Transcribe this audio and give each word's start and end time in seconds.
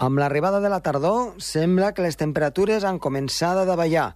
Amb 0.00 0.16
l'arribada 0.16 0.62
de 0.64 0.70
la 0.72 0.80
tardor, 0.80 1.34
sembla 1.44 1.90
que 1.92 2.00
les 2.00 2.16
temperatures 2.16 2.86
han 2.88 2.96
començat 3.04 3.58
a 3.60 3.66
davallar. 3.68 4.14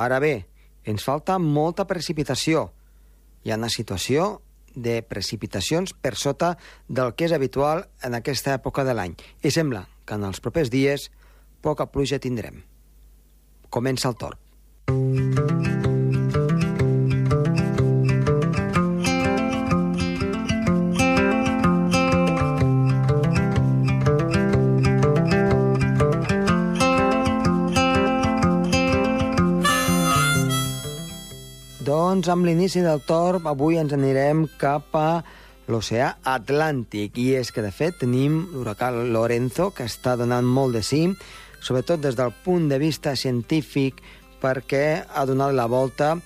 Ara 0.00 0.22
bé, 0.24 0.46
ens 0.88 1.04
falta 1.04 1.36
molta 1.36 1.84
precipitació. 1.84 2.70
Hi 3.44 3.52
ha 3.52 3.58
una 3.60 3.68
situació 3.68 4.38
de 4.72 5.02
precipitacions 5.04 5.92
per 5.92 6.14
sota 6.16 6.54
del 6.88 7.12
que 7.12 7.28
és 7.28 7.36
habitual 7.36 7.84
en 8.00 8.16
aquesta 8.16 8.56
època 8.56 8.88
de 8.88 8.96
l'any. 8.96 9.18
I 9.44 9.52
sembla 9.52 9.84
que 10.08 10.16
en 10.16 10.24
els 10.24 10.40
propers 10.40 10.72
dies 10.72 11.10
poca 11.60 11.90
pluja 11.92 12.16
tindrem. 12.24 12.62
Comença 13.68 14.08
el 14.08 14.16
torn. 14.16 15.27
Doncs 32.18 32.32
amb 32.32 32.48
l'inici 32.48 32.80
del 32.82 32.98
torn 33.06 33.44
avui 33.46 33.76
ens 33.78 33.92
anirem 33.94 34.40
cap 34.58 34.96
a 34.98 35.20
l'oceà 35.70 36.08
Atlàntic 36.26 37.14
i 37.22 37.26
és 37.38 37.52
que 37.54 37.62
de 37.62 37.70
fet 37.70 38.00
tenim 38.00 38.40
l'huracà 38.56 38.88
Lorenzo 38.90 39.68
que 39.70 39.86
està 39.86 40.16
donant 40.18 40.48
molt 40.56 40.74
de 40.74 40.82
sí, 40.82 41.04
sobretot 41.62 42.02
des 42.02 42.18
del 42.18 42.32
punt 42.42 42.66
de 42.72 42.80
vista 42.82 43.12
científic 43.14 44.02
perquè 44.42 45.04
ha 45.06 45.22
donat 45.30 45.54
la 45.54 45.68
volta 45.70 46.16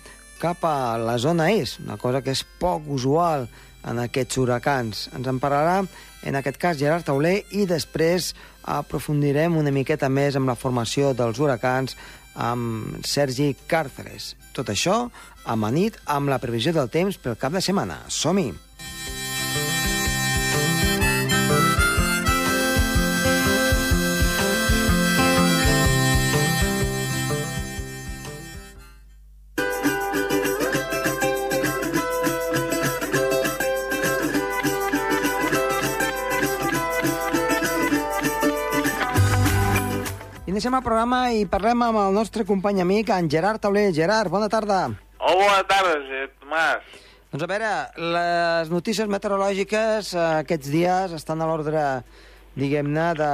cap 0.40 0.64
a 0.64 0.96
la 0.96 1.18
zona 1.20 1.50
est, 1.52 1.82
una 1.84 1.98
cosa 2.00 2.24
que 2.24 2.32
és 2.32 2.40
poc 2.40 2.88
usual 2.88 3.44
en 3.84 4.00
aquests 4.00 4.40
huracans. 4.40 5.10
Ens 5.12 5.28
en 5.28 5.42
parlarà, 5.44 5.82
en 6.24 6.40
aquest 6.40 6.56
cas, 6.56 6.80
Gerard 6.80 7.04
Tauler, 7.04 7.42
i 7.52 7.68
després 7.68 8.32
aprofundirem 8.64 9.60
una 9.60 9.76
miqueta 9.76 10.08
més 10.08 10.40
amb 10.40 10.48
la 10.48 10.56
formació 10.56 11.12
dels 11.12 11.36
huracans 11.36 11.98
amb 12.32 13.04
Sergi 13.04 13.52
Càrceres. 13.68 14.32
Tot 14.56 14.72
això 14.72 15.10
amanit 15.44 15.98
amb 16.06 16.32
la 16.32 16.40
previsió 16.42 16.72
del 16.76 16.90
temps 16.92 17.18
pel 17.18 17.38
cap 17.38 17.52
de 17.52 17.64
setmana. 17.64 18.02
Som-hi! 18.08 18.52
Iniciem 40.52 40.74
el 40.76 40.82
programa 40.84 41.18
i 41.34 41.46
parlem 41.48 41.80
amb 41.82 41.98
el 41.98 42.12
nostre 42.14 42.44
company 42.46 42.82
amic, 42.84 43.08
en 43.10 43.26
Gerard 43.32 43.58
Tauler. 43.64 43.88
Gerard, 43.96 44.30
bona 44.30 44.50
tarda. 44.52 44.84
Oh, 45.22 45.36
bona 45.38 45.62
tarda, 45.70 46.26
Tomàs. 46.42 46.86
Doncs 47.30 47.44
a 47.44 47.48
veure, 47.48 47.68
les 48.12 48.70
notícies 48.72 49.06
meteorològiques 49.08 50.08
eh, 50.16 50.22
aquests 50.42 50.70
dies 50.72 51.12
estan 51.14 51.40
a 51.40 51.46
l'ordre, 51.46 51.84
diguem-ne, 52.58 53.04
de, 53.16 53.28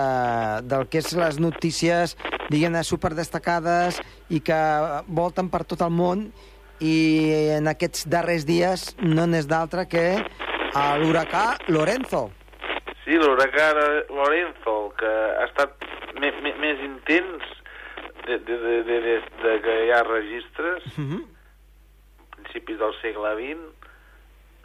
del 0.69 0.85
que 0.93 1.01
és 1.01 1.09
les 1.17 1.39
notícies, 1.41 2.13
diguem-ne, 2.53 2.85
superdestacades 2.85 4.03
i 4.29 4.43
que 4.45 4.59
volten 5.09 5.49
per 5.49 5.65
tot 5.65 5.81
el 5.87 5.95
món 5.97 6.29
i 6.85 6.95
en 7.57 7.73
aquests 7.73 8.05
darrers 8.13 8.45
dies 8.47 8.93
no 9.01 9.25
n'és 9.27 9.49
d'altre 9.51 9.87
que 9.91 10.05
l'huracà 11.01 11.57
Lorenzo. 11.73 12.29
Sí, 13.07 13.17
l'huracà 13.17 13.73
Lorenzo, 14.13 14.77
que 15.01 15.15
ha 15.41 15.49
estat 15.49 15.89
més 16.21 16.85
intens 16.85 17.49
de, 18.29 18.39
de, 18.45 18.61
de, 18.61 18.79
de, 18.85 19.03
de, 19.09 19.19
de 19.43 19.59
que 19.65 19.81
hi 19.89 19.91
ha 19.97 20.05
registres, 20.05 20.85
Uh 20.99 21.09
-huh. 21.09 21.25
Principis 22.49 22.79
del 22.79 22.95
segle 23.03 23.35
XX, 23.37 23.91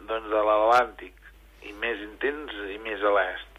doncs 0.08 0.30
de 0.30 0.42
l'Atlàntic, 0.46 1.14
i 1.64 1.72
més 1.80 2.00
intens 2.00 2.52
i 2.72 2.78
més 2.82 3.02
a 3.02 3.12
l'est. 3.12 3.50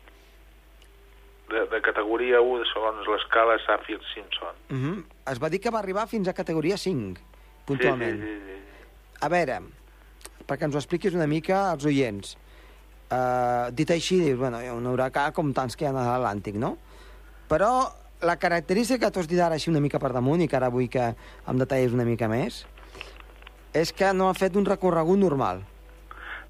De, 1.50 1.62
de 1.70 1.80
categoria 1.86 2.42
1, 2.42 2.66
segons 2.72 3.06
l'escala 3.08 3.58
Saffir-Simpson. 3.66 4.56
Uh 4.70 4.78
-huh. 4.78 5.04
Es 5.32 5.40
va 5.42 5.50
dir 5.50 5.60
que 5.60 5.70
va 5.70 5.80
arribar 5.80 6.08
fins 6.08 6.28
a 6.28 6.34
categoria 6.34 6.78
5, 6.78 7.20
puntualment. 7.66 8.20
Sí, 8.20 8.28
sí, 8.28 8.40
sí, 8.40 8.56
sí. 8.56 8.86
A 9.22 9.30
veure, 9.30 9.62
perquè 10.48 10.64
ens 10.64 10.76
ho 10.76 10.78
expliquis 10.78 11.14
una 11.14 11.28
mica 11.28 11.72
als 11.72 11.86
oients. 11.86 12.38
Uh, 13.06 13.72
dit 13.72 13.90
així, 13.92 14.20
dius, 14.20 14.40
bueno, 14.40 14.60
hi 14.62 14.68
ha 14.68 14.74
un 14.74 14.86
huracà 14.86 15.32
com 15.32 15.54
tants 15.54 15.76
que 15.76 15.86
hi 15.86 15.88
ha 15.88 15.92
a 15.92 15.94
l'Atlàntic, 15.94 16.56
no? 16.56 16.78
Però 17.48 17.94
la 18.22 18.38
característica 18.38 19.06
que 19.06 19.12
t'ho 19.12 19.20
has 19.20 19.28
dit 19.28 19.40
ara 19.40 19.54
així 19.54 19.70
una 19.70 19.80
mica 19.80 20.00
per 20.00 20.12
damunt 20.12 20.42
i 20.42 20.48
que 20.48 20.56
ara 20.56 20.70
vull 20.70 20.90
que 20.90 21.16
em 21.48 21.58
detallis 21.58 21.94
una 21.94 22.06
mica 22.06 22.28
més 22.28 22.66
és 23.76 23.92
que 23.94 24.12
no 24.16 24.30
ha 24.30 24.36
fet 24.38 24.56
un 24.56 24.66
recorregut 24.66 25.20
normal. 25.20 25.64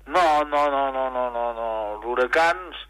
No, 0.06 0.26
no, 0.46 0.68
no, 0.70 0.84
no, 0.94 1.10
no, 1.10 1.30
no, 1.34 1.46
no. 1.58 1.70
Els 1.96 2.06
huracans 2.06 2.84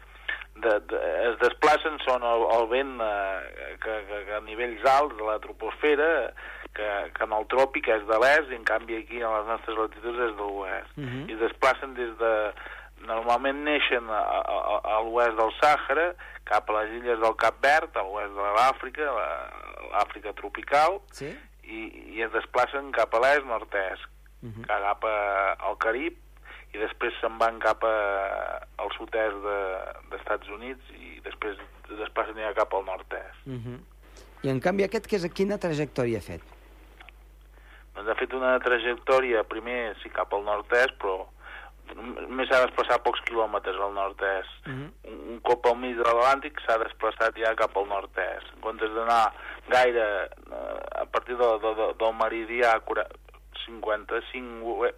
de, 0.60 0.74
de, 0.90 1.00
es 1.30 1.38
desplacen, 1.40 1.96
són 2.04 2.24
el, 2.24 2.44
el 2.58 2.68
vent 2.68 2.92
eh, 3.00 3.74
que, 3.82 3.96
que, 4.08 4.20
que 4.28 4.36
a 4.36 4.42
nivells 4.44 4.84
alts 4.92 5.16
de 5.16 5.24
la 5.24 5.38
troposfera, 5.40 6.10
que, 6.76 6.88
que 7.16 7.24
en 7.24 7.32
el 7.32 7.46
tròpic 7.52 7.88
és 7.94 8.04
de 8.08 8.18
l'est 8.20 8.52
i 8.52 8.58
en 8.58 8.64
canvi 8.68 8.98
aquí 9.00 9.22
a 9.24 9.32
les 9.38 9.46
nostres 9.48 9.78
latituds 9.80 10.20
és 10.28 10.34
de 10.36 10.48
l'oest. 10.48 10.92
Uh 10.96 11.04
-huh. 11.04 11.22
I 11.30 11.32
es 11.38 11.40
desplacen 11.46 11.94
des 11.94 12.12
de... 12.20 12.32
Normalment 13.06 13.58
neixen 13.64 14.08
a, 14.10 14.18
a, 14.18 14.80
a 14.96 15.00
l'oest 15.04 15.36
del 15.36 15.52
Sàhara, 15.60 16.14
cap 16.48 16.70
a 16.70 16.72
les 16.80 16.94
illes 16.96 17.20
del 17.20 17.36
Cap 17.36 17.60
Verd, 17.62 17.92
a 17.94 18.02
l'oest 18.02 18.32
de 18.34 18.46
l'Àfrica, 18.56 19.04
l'Àfrica 19.92 20.32
tropical, 20.32 21.00
Sí? 21.12 21.28
i, 21.62 21.80
i 22.16 22.22
es 22.22 22.32
desplacen 22.32 22.90
cap 22.92 23.14
a 23.14 23.20
l'est, 23.20 23.44
nord-est, 23.44 24.08
Uh 24.46 24.52
-huh. 24.62 24.66
cap 24.66 25.04
a, 25.04 25.52
al 25.68 25.76
Carib, 25.78 26.16
i 26.74 26.78
després 26.78 27.12
se'n 27.20 27.38
van 27.38 27.58
cap 27.58 27.82
a, 27.84 27.96
al 28.78 28.90
sud-est 28.98 29.36
de- 29.42 30.10
d'Estats 30.10 30.48
Units 30.48 30.90
i 30.98 31.20
després 31.24 31.56
es 31.90 31.98
desplacen 31.98 32.36
ja 32.36 32.52
cap 32.54 32.72
al 32.74 32.84
nord-est. 32.84 33.46
Uh 33.46 33.52
-huh. 33.54 33.78
I 34.42 34.48
en 34.50 34.60
canvi 34.60 34.84
aquest, 34.84 35.06
que 35.06 35.16
és, 35.16 35.32
quina 35.32 35.58
trajectòria 35.58 36.18
ha 36.18 36.22
fet? 36.22 36.42
Doncs 37.94 38.08
ha 38.08 38.14
fet 38.14 38.32
una 38.32 38.58
trajectòria, 38.60 39.44
primer 39.48 39.96
sí 40.02 40.10
cap 40.10 40.32
al 40.34 40.44
nord-est, 40.44 40.94
però 41.00 41.26
només 41.94 42.48
s'ha 42.50 42.66
desplaçat 42.66 43.02
pocs 43.02 43.20
quilòmetres 43.28 43.76
al 43.80 43.92
nord-est. 43.94 44.66
Uh 44.66 44.72
-huh. 44.72 44.90
Un, 45.10 45.18
un 45.32 45.40
cop 45.40 45.66
al 45.66 45.76
mig 45.76 45.96
de 45.96 46.02
l'Atlàntic 46.02 46.60
s'ha 46.66 46.78
desplaçat 46.78 47.36
ja 47.36 47.54
cap 47.54 47.76
al 47.76 47.86
nord-est. 47.88 48.46
En 48.54 48.60
comptes 48.60 48.90
d'anar 48.94 49.32
gaire 49.68 50.28
eh, 50.52 51.00
a 51.02 51.06
partir 51.06 51.36
de, 51.36 51.46
de, 51.62 51.74
de, 51.74 51.86
del 51.98 52.14
meridià 52.14 52.80
cura- 52.80 53.08
55 53.66 54.76
oe- 54.80 54.94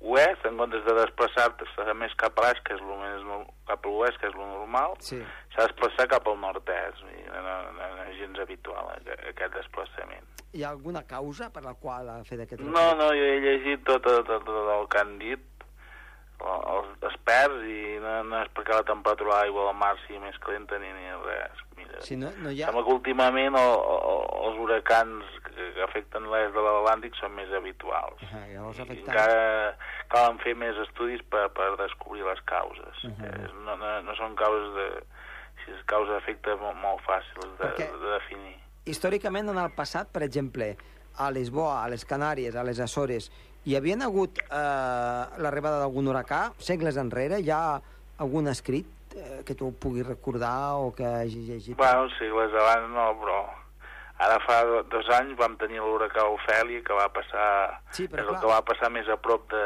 oest, 0.00 0.46
en 0.48 0.56
comptes 0.56 0.84
de 0.86 0.94
desplaçar-se 0.96 1.94
més 1.94 2.14
cap 2.16 2.38
a 2.40 2.46
l'est, 2.48 2.62
que 2.64 2.72
és 2.74 2.80
lo 2.80 2.96
més, 2.96 3.20
cap 3.68 3.84
a 3.84 3.88
l'oest, 3.92 4.16
que 4.20 4.28
és 4.30 4.34
lo 4.34 4.46
normal, 4.48 4.94
Sí. 5.04 5.18
s'ha 5.54 5.66
desplaçat 5.66 6.08
cap 6.08 6.26
al 6.26 6.38
nord-est. 6.40 7.02
No, 7.28 7.42
no, 7.42 7.56
no 7.96 8.04
és 8.08 8.16
gens 8.18 8.38
habitual 8.40 8.88
aquest, 8.96 9.52
desplaçament. 9.54 10.24
Hi 10.52 10.64
ha 10.64 10.70
alguna 10.70 11.04
causa 11.06 11.50
per 11.52 11.62
la 11.62 11.74
qual 11.74 12.08
ha 12.08 12.24
fet 12.24 12.40
aquest 12.40 12.62
No, 12.62 12.94
no, 12.96 13.08
jo 13.12 13.22
he 13.28 13.40
llegit 13.40 13.84
tot, 13.84 14.02
tot, 14.02 14.26
tot, 14.26 14.44
tot 14.44 14.72
el 14.80 14.88
que 14.88 14.98
han 14.98 15.18
dit 15.18 15.38
el- 16.40 16.64
els 16.72 17.04
experts 17.04 17.62
i 17.68 17.98
no, 18.00 18.24
no 18.24 18.40
és 18.42 18.48
perquè 18.56 18.72
la 18.74 18.82
temperatura 18.88 19.34
de 19.34 19.40
l'aigua 19.42 19.66
del 19.68 19.76
mar 19.76 19.94
sigui 20.06 20.18
més 20.18 20.38
calenta 20.38 20.78
ni, 20.78 20.88
ni 20.88 21.10
res. 21.26 21.60
Mira, 21.76 22.00
Si 22.00 22.16
no, 22.16 22.30
no 22.38 22.50
hi 22.50 22.62
ha... 22.62 22.66
sembla 22.72 22.82
que 22.84 22.94
últimament 22.96 23.54
el, 23.54 23.76
el, 23.76 24.24
els 24.48 24.58
huracans 24.58 25.24
que, 25.74 25.82
afecten 25.84 26.26
l'est 26.32 26.52
de 26.54 26.62
l'Atlàntic 26.64 27.16
són 27.20 27.34
més 27.36 27.50
habituals. 27.56 28.22
Ah, 28.32 28.44
llavors 28.50 28.78
I 28.80 28.86
encara 28.96 29.76
calen 30.12 30.38
fer 30.44 30.54
més 30.58 30.78
estudis 30.86 31.22
per, 31.30 31.48
per 31.56 31.70
descobrir 31.80 32.24
les 32.26 32.40
causes. 32.48 33.04
Mhm. 33.04 33.24
Eh, 33.26 33.50
no, 33.66 33.76
no, 33.80 33.92
no 34.06 34.16
són 34.20 34.36
causes 34.38 34.72
de... 34.78 34.88
Si 35.60 35.74
és 35.76 35.82
causa 35.84 36.14
d'efecte 36.16 36.54
molt, 36.56 36.78
molt 36.80 37.02
fàcils 37.04 37.50
de, 37.58 37.66
Perquè- 37.66 37.90
de 38.00 38.12
definir. 38.14 38.54
Històricament, 38.88 39.50
en 39.52 39.58
el 39.60 39.68
passat, 39.76 40.08
per 40.08 40.22
exemple, 40.24 40.70
a 41.20 41.28
Lisboa, 41.30 41.82
a 41.84 41.88
les 41.92 42.06
Canàries, 42.08 42.56
a 42.56 42.64
les 42.64 42.80
Açores, 42.80 43.28
hi 43.68 43.76
havia 43.76 43.98
hagut 44.06 44.40
eh, 44.40 45.24
l'arribada 45.36 45.82
d'algun 45.82 46.08
huracà, 46.08 46.46
segles 46.56 46.96
enrere? 46.96 47.42
Hi 47.44 47.50
ha 47.52 47.60
algun 48.24 48.48
escrit 48.48 48.88
eh, 49.14 49.42
que 49.44 49.54
tu 49.54 49.68
puguis 49.76 50.06
recordar 50.08 50.80
o 50.80 50.94
que 50.96 51.04
hagis 51.04 51.44
llegit? 51.48 51.76
Bueno, 51.76 52.08
segles 52.16 52.56
abans 52.56 52.88
no, 52.94 53.04
però 53.20 53.40
ara 54.20 54.38
fa 54.44 54.60
do- 54.68 54.82
dos 54.92 55.08
anys 55.16 55.36
vam 55.38 55.56
tenir 55.56 55.80
l'huracà 55.80 56.26
Ofèlia 56.28 56.82
que 56.84 56.92
va 56.96 57.08
passar, 57.12 57.80
Sí, 57.90 58.06
però 58.08 58.20
és 58.22 58.28
el 58.28 58.34
clar. 58.34 58.40
que 58.40 58.46
va 58.52 58.62
passar 58.64 58.90
més 58.92 59.08
a 59.08 59.16
prop 59.16 59.48
de 59.50 59.64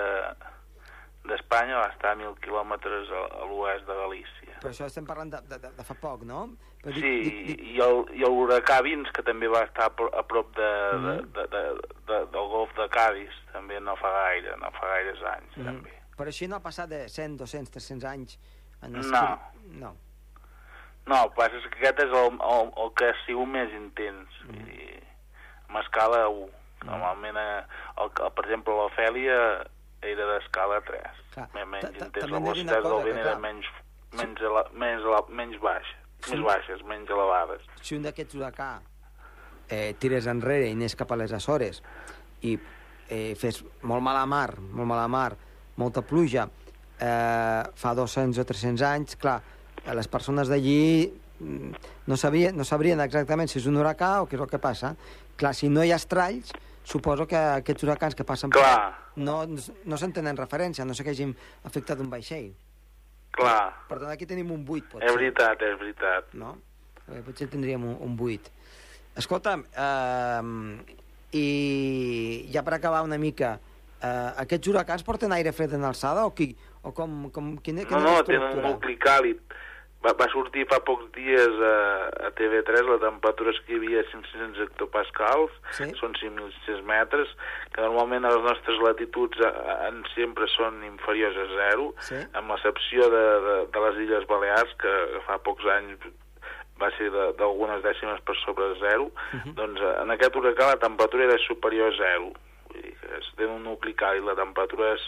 d'Espanya, 1.25 1.79
va 1.81 1.87
estar 1.89 2.11
a 2.13 2.17
mil 2.21 2.35
quilòmetres 2.45 3.09
a, 3.09 3.21
a 3.41 3.47
l'oest 3.49 3.87
de 3.89 3.95
Galícia. 3.97 4.59
Però 4.61 4.69
això 4.75 4.85
estem 4.91 5.07
parlant 5.09 5.31
de, 5.33 5.39
de, 5.49 5.57
de, 5.73 5.85
fa 5.89 5.95
poc, 5.97 6.21
no? 6.29 6.43
Però 6.85 6.93
Sí, 6.93 7.01
dic, 7.01 7.25
dic, 7.25 7.47
dic, 7.49 7.63
i 7.73 7.79
el, 7.81 8.03
i 8.13 8.27
l'huracà 8.29 8.83
Vins, 8.85 9.09
que 9.17 9.23
també 9.25 9.49
va 9.49 9.63
estar 9.65 9.87
a 9.89 9.95
pro- 9.97 10.11
a 10.13 10.23
prop 10.29 10.51
de, 10.57 10.69
de, 10.69 10.99
Mhm. 10.99 11.33
de, 11.39 11.47
de, 11.55 11.63
de, 12.11 12.19
del 12.35 12.49
golf 12.53 12.75
de 12.77 12.89
Cádiz, 12.93 13.33
també 13.55 13.81
no 13.81 13.97
fa 13.97 14.11
gaire, 14.19 14.53
no 14.61 14.71
fa 14.77 14.87
gaires 14.93 15.23
anys, 15.33 15.57
Mhm. 15.57 15.65
també. 15.65 15.95
Però 16.19 16.29
així 16.29 16.47
no 16.47 16.57
ha 16.57 16.61
passat 16.63 16.89
de 16.93 17.09
100, 17.09 17.39
200, 17.39 17.71
300 17.73 18.05
anys 18.05 18.39
en 18.83 18.93
No. 18.93 19.01
escrit. 19.01 19.73
No. 19.81 19.97
No, 21.05 21.21
el 21.21 21.31
que 21.33 21.39
passa 21.39 21.61
és 21.61 21.67
que 21.69 21.81
aquest 21.81 22.03
és 22.07 22.13
el, 22.17 22.37
el, 22.41 22.71
el 22.85 22.93
que 22.99 23.11
ha 23.11 23.17
sigut 23.25 23.51
més 23.53 23.73
intens. 23.77 24.39
Mm. 24.45 24.53
Vull 24.53 24.69
dir, 24.71 25.01
amb 25.69 25.81
escala 25.83 26.23
1. 26.33 26.47
Mm. 26.47 26.89
Normalment, 26.91 27.41
eh, 27.41 27.83
el, 28.01 28.13
el, 28.13 28.33
per 28.37 28.47
exemple, 28.47 28.77
l'Ofèlia 28.79 29.41
era 30.05 30.31
d'escala 30.33 30.81
3. 30.89 31.21
Clar, 31.35 31.51
menys 31.61 31.91
intens. 31.93 32.25
La 32.31 32.41
velocitat 32.41 32.89
del 32.89 32.99
vent 33.09 33.21
era 33.21 33.37
menys, 33.43 33.69
menys, 34.17 34.43
ele, 34.49 34.65
menys, 34.73 35.05
ele, 35.05 35.21
menys 35.43 35.61
baixa. 35.63 36.01
Sí. 36.25 36.33
Més 36.33 36.45
baixes, 36.47 36.83
menys 36.89 37.11
elevades. 37.13 37.65
si 37.85 37.99
un 37.99 38.05
d'aquests 38.07 38.39
huracà 38.39 38.69
eh, 39.69 39.95
tires 40.01 40.25
enrere 40.31 40.71
i 40.71 40.73
anés 40.73 40.95
cap 40.97 41.11
a 41.13 41.19
les 41.21 41.35
Açores 41.37 41.83
i 42.41 42.55
eh, 42.57 43.35
fes 43.37 43.61
molt 43.85 44.01
mala 44.05 44.25
mar, 44.25 44.55
molt 44.57 44.89
mala 44.89 45.05
mar, 45.09 45.35
molta 45.77 46.01
pluja, 46.01 46.47
eh, 46.97 47.63
fa 47.77 47.93
200 47.97 48.41
o 48.41 48.47
300 48.49 48.87
anys, 48.89 49.19
clar, 49.21 49.41
eh, 49.87 49.95
les 49.95 50.09
persones 50.09 50.49
d'allí 50.49 51.13
mm, 51.41 51.71
no, 52.07 52.17
sabien, 52.17 52.57
no 52.57 52.65
sabrien 52.65 53.01
exactament 53.05 53.49
si 53.51 53.59
és 53.61 53.67
un 53.71 53.77
huracà 53.81 54.23
o 54.23 54.29
què 54.29 54.37
és 54.39 54.45
el 54.45 54.51
que 54.51 54.59
passa. 54.63 54.95
Clar, 55.37 55.55
si 55.55 55.69
no 55.69 55.85
hi 55.85 55.93
ha 55.93 55.99
estralls, 56.01 56.53
suposo 56.85 57.27
que 57.27 57.37
aquests 57.37 57.83
huracans 57.87 58.15
que 58.15 58.25
passen 58.29 58.51
per 58.53 58.61
Clar. 58.61 58.93
no, 59.17 59.39
no 59.49 59.97
se'n 59.99 60.13
tenen 60.13 60.37
referència, 60.37 60.85
no 60.85 60.95
sé 60.95 61.05
que 61.07 61.15
hagin 61.15 61.33
afectat 61.65 61.99
un 62.01 62.11
vaixell. 62.13 62.53
Clar, 63.35 63.73
Per 63.89 63.97
tant, 63.99 64.11
aquí 64.13 64.27
tenim 64.31 64.53
un 64.55 64.63
buit, 64.65 64.85
potser. 64.87 65.09
és 65.09 65.17
veritat, 65.17 65.63
és 65.67 65.79
veritat. 65.81 66.35
no? 66.39 66.53
Eh, 67.09 67.23
potser 67.27 67.49
tindríem 67.51 67.83
un, 67.83 67.97
un 68.05 68.13
8. 68.21 68.53
Escolta'm, 69.19 69.65
eh, 69.75 70.99
i 71.35 72.49
ja 72.55 72.63
per 72.63 72.77
acabar 72.77 73.03
una 73.03 73.19
mica, 73.19 73.57
eh, 73.99 74.31
aquests 74.45 74.69
huracans 74.71 75.03
porten 75.03 75.33
aire 75.35 75.51
fred 75.53 75.75
en 75.75 75.83
alçada 75.89 76.27
o, 76.29 76.31
qui, 76.35 76.53
o 76.83 76.93
com, 76.95 77.29
com, 77.35 77.57
quina, 77.59 77.83
No, 77.83 77.89
quina 77.91 78.01
no, 78.05 78.15
la 78.21 78.25
tenen 78.29 78.59
un 78.61 78.69
nucli 78.71 78.95
càlid. 79.03 79.41
Va, 80.05 80.13
va 80.21 80.27
sortir 80.29 80.67
fa 80.69 80.79
pocs 80.85 81.07
dies 81.17 81.55
a, 81.65 81.77
a 82.29 82.31
TV3 82.37 82.83
la 82.91 82.99
temperatura 83.01 83.55
que 83.65 83.73
hi 83.73 83.79
havia 83.79 84.03
500 84.11 84.61
hectopascals, 84.67 85.55
Sí. 85.79 85.87
són 85.97 86.13
5.600 86.21 86.83
metres, 86.85 87.31
que 87.73 87.81
normalment 87.81 88.25
a 88.29 88.35
les 88.35 88.45
nostres 88.45 88.79
latituds 88.85 89.41
a, 89.41 89.49
a, 89.49 89.77
en 89.89 90.03
sempre 90.15 90.47
són 90.53 90.83
inferiors 90.85 91.37
a 91.41 91.47
zero, 91.55 91.89
Sí. 92.05 92.21
amb 92.37 92.53
l'excepció 92.53 93.09
de, 93.11 93.25
de, 93.49 93.57
de 93.73 93.87
les 93.87 94.03
Illes 94.05 94.29
Balears, 94.29 94.77
que 94.83 94.93
fa 95.27 95.39
pocs 95.39 95.65
anys 95.79 96.05
va 96.81 96.91
ser 96.99 97.09
de- 97.15 97.33
d'algunes 97.39 97.83
dècimes 97.87 98.21
per 98.27 98.37
sobre 98.45 98.75
zero, 98.81 99.09
Mhm. 99.33 99.55
doncs 99.57 99.81
eh, 99.81 99.95
en 100.03 100.11
aquest 100.11 100.37
huracà 100.37 100.73
la 100.75 100.81
temperatura 100.85 101.25
era 101.31 101.39
superior 101.49 101.93
a 101.93 101.97
zero. 101.97 102.33
Vull 102.75 102.83
dir 102.83 102.95
que 102.99 103.17
es 103.21 103.29
té 103.39 103.47
un 103.47 103.63
nucli 103.63 103.95
càlid, 103.95 104.25
la 104.27 104.35
temperatura 104.35 104.93
és, 104.97 105.03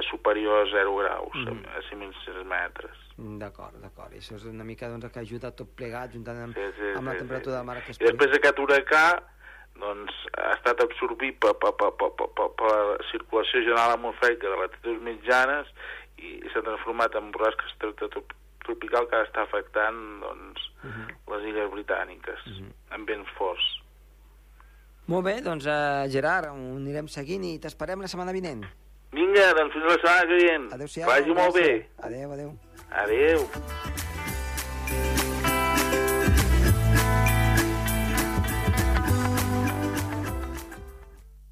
és 0.00 0.06
superior 0.08 0.62
a 0.62 0.70
0 0.70 0.96
graus, 0.96 1.34
Mhm. 1.36 1.64
a 1.68 1.82
5.600 1.90 2.44
metres. 2.48 2.96
D'acord, 3.18 3.74
d'acord. 3.82 4.12
Això 4.16 4.36
és 4.36 4.44
una 4.44 4.64
mica 4.64 4.88
doncs, 4.88 5.12
que 5.12 5.20
ajuda 5.20 5.50
tot 5.54 5.68
plegat, 5.76 6.12
juntant 6.12 6.38
amb, 6.42 6.54
Sí, 6.56 6.64
sí, 6.78 6.92
amb 6.96 7.06
la 7.06 7.12
sí, 7.12 7.18
temperatura 7.18 7.52
sí. 7.54 7.56
del 7.58 7.66
mar 7.66 7.82
que 7.84 7.90
es 7.92 8.00
I 8.00 8.04
després 8.04 8.32
aquest 8.36 8.58
huracà 8.58 9.22
doncs, 9.78 10.12
ha 10.38 10.52
estat 10.54 10.80
absorbit 10.80 11.38
per, 11.38 11.54
per, 11.58 11.72
per, 11.76 11.90
per, 11.98 12.10
per, 12.16 12.28
per, 12.36 12.48
per 12.56 12.70
la 12.72 12.98
circulació 13.10 13.60
general 13.60 13.90
atmosfèrica 13.96 14.48
de 14.48 14.56
latituds 14.56 15.02
mitjanes 15.02 15.66
i 16.18 16.40
s'ha 16.52 16.62
transformat 16.62 17.14
en 17.16 17.30
borrasca 17.32 17.64
tropical 18.62 19.08
que 19.08 19.22
està 19.26 19.42
afectant 19.42 20.20
doncs, 20.20 20.60
Mhm. 20.82 21.08
les 21.28 21.42
illes 21.48 21.70
britàniques 21.70 22.40
Mhm. 22.46 22.72
amb 22.90 23.08
vents 23.08 23.28
forts. 23.36 23.81
Molt 25.12 25.26
bé, 25.26 25.34
doncs, 25.44 25.66
eh, 25.68 26.08
Gerard, 26.08 26.48
ho 26.48 26.76
anirem 26.78 27.08
seguint 27.14 27.42
i 27.44 27.58
t'esperem 27.60 28.00
la 28.00 28.08
setmana 28.08 28.32
vinent. 28.32 28.62
Vinga, 29.12 29.50
doncs 29.58 29.74
fins 29.76 29.84
la 29.84 29.96
setmana 29.98 30.22
que 30.30 30.38
ve. 30.38 30.62
Adéu-siau. 30.72 31.08
Vagi 31.10 31.34
molt 31.36 31.54
bé. 31.58 31.88
Adéu, 32.00 32.32
adéu. 32.32 32.54
Adéu. 33.02 33.44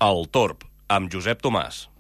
El 0.09 0.25
Torb, 0.33 0.65
amb 0.89 1.13
Josep 1.13 1.45
Tomàs. 1.45 1.91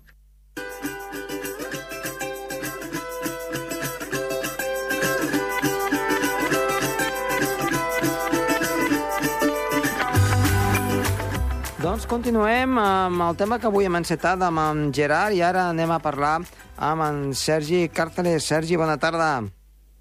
Continuem 12.10 12.74
amb 12.82 13.22
el 13.22 13.36
tema 13.38 13.60
que 13.62 13.68
avui 13.68 13.86
hem 13.86 13.94
encetat 14.00 14.40
amb 14.42 14.58
en 14.58 14.78
Gerard 14.90 15.30
i 15.36 15.44
ara 15.46 15.68
anem 15.70 15.92
a 15.94 16.00
parlar 16.02 16.40
amb 16.82 17.04
en 17.06 17.20
Sergi 17.38 17.84
Càrceles. 17.94 18.48
Sergi, 18.50 18.74
bona 18.74 18.96
tarda. 18.98 19.28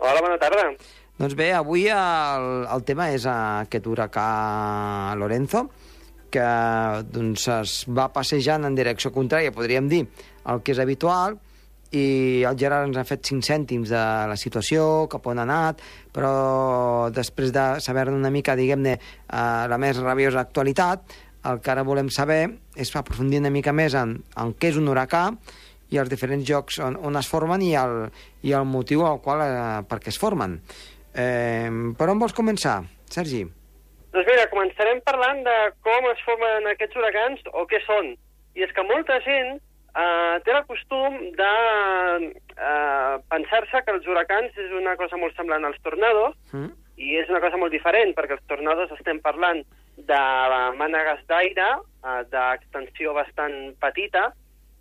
Hola, 0.01 0.23
bona 0.25 0.39
tarda. 0.41 0.63
Doncs 1.21 1.35
bé, 1.37 1.51
avui 1.53 1.85
el, 1.93 2.47
el 2.65 2.85
tema 2.87 3.11
és 3.13 3.27
aquest 3.29 3.85
huracà 3.91 4.25
Lorenzo, 5.21 5.67
que 6.33 6.47
doncs, 7.13 7.45
es 7.59 7.75
va 7.85 8.07
passejant 8.15 8.65
en 8.65 8.79
direcció 8.79 9.13
contrària, 9.13 9.53
podríem 9.53 9.91
dir, 9.91 10.07
el 10.49 10.65
que 10.65 10.73
és 10.73 10.81
habitual, 10.81 11.37
i 11.93 12.41
el 12.45 12.57
Gerard 12.57 12.89
ens 12.89 12.97
ha 12.97 13.05
fet 13.05 13.21
5 13.35 13.45
cèntims 13.45 13.93
de 13.93 14.03
la 14.29 14.37
situació, 14.37 15.05
cap 15.13 15.29
on 15.29 15.41
ha 15.41 15.45
anat, 15.45 15.85
però 16.13 16.33
després 17.13 17.53
de 17.53 17.69
saber-ne 17.85 18.17
una 18.17 18.33
mica, 18.33 18.57
diguem-ne, 18.57 18.97
eh, 18.97 19.63
la 19.69 19.81
més 19.81 20.01
rabiosa 20.01 20.41
actualitat, 20.41 21.19
el 21.45 21.61
que 21.63 21.71
ara 21.71 21.85
volem 21.87 22.09
saber 22.11 22.41
és 22.75 22.91
aprofundir 22.95 23.39
una 23.39 23.51
mica 23.53 23.71
més 23.75 23.95
en, 23.95 24.17
en 24.35 24.53
què 24.53 24.73
és 24.73 24.79
un 24.79 24.89
huracà 24.91 25.29
i 25.89 25.97
els 25.97 26.09
diferents 26.11 26.45
llocs 26.49 26.79
on, 26.83 26.97
on 27.01 27.15
es 27.17 27.29
formen 27.29 27.61
i 27.65 27.71
el, 27.79 28.09
i 28.43 28.51
el 28.53 28.65
motiu 28.67 29.05
al 29.07 29.21
qual 29.23 29.41
eh, 29.45 29.53
per 29.89 29.99
què 30.03 30.11
es 30.11 30.19
formen. 30.19 30.59
Eh, 31.15 31.69
per 31.97 32.09
on 32.11 32.19
vols 32.21 32.35
començar, 32.37 32.81
Sergi? 33.09 33.45
Doncs 34.13 34.27
mira, 34.27 34.49
començarem 34.51 35.01
parlant 35.05 35.41
de 35.45 35.55
com 35.85 36.11
es 36.11 36.21
formen 36.25 36.69
aquests 36.71 36.97
huracans 36.97 37.41
o 37.53 37.65
què 37.69 37.81
són. 37.85 38.13
I 38.57 38.65
és 38.65 38.71
que 38.75 38.85
molta 38.85 39.19
gent 39.25 39.57
eh, 39.57 40.35
té 40.45 40.53
el 40.53 40.63
costum 40.69 41.17
de 41.37 41.51
eh, 42.57 43.15
pensar-se 43.31 43.83
que 43.85 43.95
els 43.95 44.07
huracans 44.09 44.57
és 44.57 44.71
una 44.77 44.95
cosa 44.99 45.17
molt 45.17 45.35
semblant 45.37 45.65
als 45.65 45.81
tornados, 45.85 46.35
Mm? 46.51 46.71
i 46.99 47.15
és 47.15 47.29
una 47.29 47.39
cosa 47.39 47.55
molt 47.55 47.71
diferent, 47.71 48.09
perquè 48.17 48.33
els 48.35 48.47
tornados 48.49 48.89
estem 48.91 49.21
parlant 49.23 49.61
de 50.07 50.21
mànegues 50.79 51.23
d'aire 51.27 51.67
eh, 51.79 52.21
d'extensió 52.31 53.13
bastant 53.17 53.57
petita, 53.81 54.29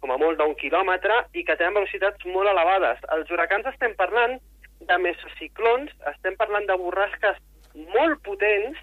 com 0.03 0.13
a 0.15 0.19
molt 0.21 0.39
d'un 0.39 0.55
quilòmetre, 0.61 1.25
i 1.35 1.45
que 1.45 1.57
tenen 1.59 1.75
velocitats 1.81 2.27
molt 2.27 2.51
elevades. 2.51 3.01
Els 3.15 3.31
huracans 3.35 3.67
estem 3.73 3.97
parlant 3.99 4.39
de 4.89 4.99
mesociclons, 5.03 5.91
estem 6.13 6.37
parlant 6.39 6.69
de 6.69 6.77
borrasques 6.79 7.41
molt 7.95 8.23
potents 8.27 8.79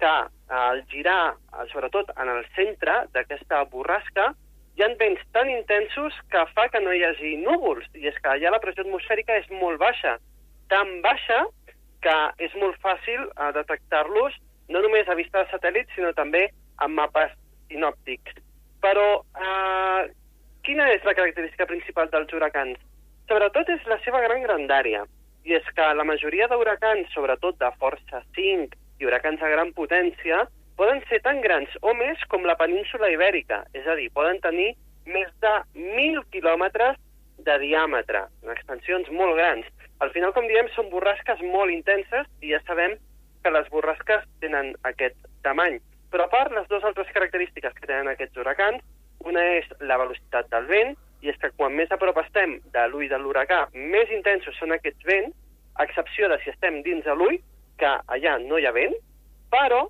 que 0.00 0.14
eh, 0.26 0.56
al 0.56 0.82
girar, 0.90 1.36
eh, 1.52 1.68
sobretot 1.72 2.10
en 2.16 2.32
el 2.34 2.42
centre 2.56 3.04
d'aquesta 3.14 3.62
borrasca, 3.70 4.32
hi 4.76 4.84
ha 4.84 4.90
vents 5.00 5.22
tan 5.32 5.48
intensos 5.48 6.16
que 6.32 6.42
fa 6.52 6.66
que 6.68 6.82
no 6.84 6.92
hi 6.92 7.04
hagi 7.06 7.36
núvols, 7.40 7.86
i 7.96 8.10
és 8.10 8.18
que 8.20 8.34
allà 8.34 8.52
la 8.52 8.60
pressió 8.60 8.84
atmosfèrica 8.84 9.38
és 9.40 9.48
molt 9.62 9.80
baixa, 9.80 10.18
tan 10.68 10.98
baixa 11.00 11.46
que 12.04 12.16
és 12.44 12.52
molt 12.60 12.76
fàcil 12.82 13.22
eh, 13.30 13.52
detectar-los 13.56 14.34
no 14.68 14.82
només 14.82 15.08
a 15.08 15.16
vista 15.18 15.42
de 15.42 15.50
satèl·lit, 15.50 15.90
sinó 15.94 16.12
també 16.16 16.48
amb 16.82 16.98
mapes 16.98 17.32
sinòptics. 17.70 18.40
Però 18.82 19.06
eh, 19.22 20.02
quina 20.66 20.88
és 20.94 21.04
la 21.06 21.14
característica 21.18 21.68
principal 21.70 22.10
dels 22.12 22.32
huracans? 22.34 22.78
Sobretot 23.30 23.70
és 23.74 23.86
la 23.90 23.98
seva 24.04 24.22
gran 24.24 24.42
grandària. 24.46 25.04
I 25.46 25.54
és 25.58 25.66
que 25.74 25.86
la 25.94 26.06
majoria 26.06 26.48
d'huracans, 26.50 27.10
sobretot 27.14 27.58
de 27.60 27.70
força 27.80 28.22
5 28.34 28.74
i 29.00 29.06
huracans 29.06 29.40
de 29.40 29.50
gran 29.52 29.72
potència, 29.76 30.44
poden 30.76 31.00
ser 31.08 31.20
tan 31.24 31.40
grans 31.40 31.70
o 31.82 31.94
més 31.94 32.22
com 32.30 32.44
la 32.44 32.58
península 32.58 33.10
ibèrica. 33.14 33.62
És 33.74 33.86
a 33.86 33.94
dir, 33.98 34.10
poden 34.14 34.42
tenir 34.44 34.74
més 35.06 35.30
de 35.42 35.54
1.000 35.78 36.24
quilòmetres 36.34 36.98
de 37.46 37.58
diàmetre, 37.62 38.26
en 38.42 38.52
extensions 38.54 39.10
molt 39.14 39.36
grans. 39.38 39.66
Al 40.02 40.10
final, 40.12 40.34
com 40.36 40.48
diem, 40.50 40.68
són 40.74 40.90
borrasques 40.92 41.40
molt 41.46 41.72
intenses 41.72 42.26
i 42.42 42.52
ja 42.52 42.60
sabem 42.66 42.96
que 43.46 43.54
les 43.54 43.68
borrasques 43.70 44.24
tenen 44.42 44.72
aquest 44.88 45.14
tamany. 45.46 45.78
Però 46.10 46.26
a 46.26 46.30
part, 46.32 46.50
les 46.50 46.66
dues 46.66 46.82
altres 46.88 47.10
característiques 47.14 47.74
que 47.76 47.86
tenen 47.86 48.10
aquests 48.10 48.40
huracans, 48.42 48.82
una 49.22 49.42
és 49.54 49.68
la 49.86 49.98
velocitat 50.02 50.50
del 50.50 50.66
vent, 50.66 50.96
i 51.22 51.30
és 51.30 51.38
que 51.42 51.52
quan 51.54 51.76
més 51.78 51.92
a 51.94 51.98
prop 52.00 52.18
estem 52.24 52.56
de 52.74 52.86
l'ull 52.90 53.06
de 53.12 53.20
l'huracà, 53.22 53.60
més 53.94 54.10
intensos 54.14 54.58
són 54.58 54.74
aquests 54.74 55.06
vents, 55.06 55.30
a 55.78 55.86
excepció 55.86 56.26
de 56.32 56.40
si 56.42 56.50
estem 56.50 56.80
dins 56.82 57.06
de 57.06 57.14
l'ull, 57.14 57.38
que 57.78 57.92
allà 58.16 58.34
no 58.42 58.58
hi 58.58 58.66
ha 58.66 58.74
vent, 58.74 58.98
però, 59.54 59.84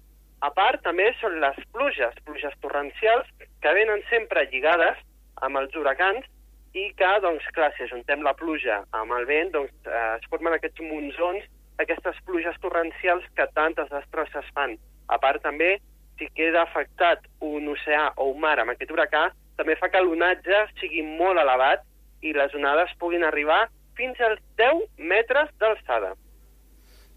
a 0.45 0.53
part, 0.53 0.83
també 0.85 1.09
són 1.23 1.41
les 1.41 1.57
pluges, 1.73 2.21
pluges 2.29 2.61
torrencials, 2.61 3.33
que 3.65 3.77
venen 3.81 4.05
sempre 4.13 4.45
lligades 4.53 5.01
amb 5.49 5.63
els 5.63 5.73
huracans 5.81 6.29
i 6.77 6.91
que, 6.99 7.13
doncs, 7.25 7.49
clar, 7.57 7.73
si 7.77 7.87
ajuntem 7.87 8.21
la 8.27 8.37
pluja 8.37 8.83
amb 9.01 9.17
el 9.17 9.25
vent, 9.25 9.55
doncs 9.57 9.89
eh, 9.89 10.09
es 10.19 10.29
formen 10.29 10.57
aquests 10.59 10.85
monzons, 10.85 11.47
aquestes 11.83 12.19
pluges 12.27 12.57
torrencials 12.63 13.25
que 13.37 13.47
tantes 13.55 13.91
destrosses 13.93 14.49
fan. 14.55 14.77
A 15.13 15.19
part, 15.23 15.43
també, 15.45 15.77
si 16.19 16.29
queda 16.35 16.63
afectat 16.65 17.25
un 17.45 17.69
oceà 17.73 18.11
o 18.17 18.31
un 18.33 18.41
mar 18.41 18.57
amb 18.61 18.73
aquest 18.73 18.93
huracà, 18.93 19.29
també 19.57 19.77
fa 19.81 19.89
que 19.93 20.03
l'onatge 20.03 20.63
sigui 20.81 21.03
molt 21.07 21.41
elevat 21.41 21.85
i 22.25 22.33
les 22.37 22.55
onades 22.57 22.93
puguin 23.01 23.25
arribar 23.25 23.67
fins 23.97 24.21
als 24.21 24.41
10 24.61 24.87
metres 24.99 25.53
d'alçada. 25.61 26.15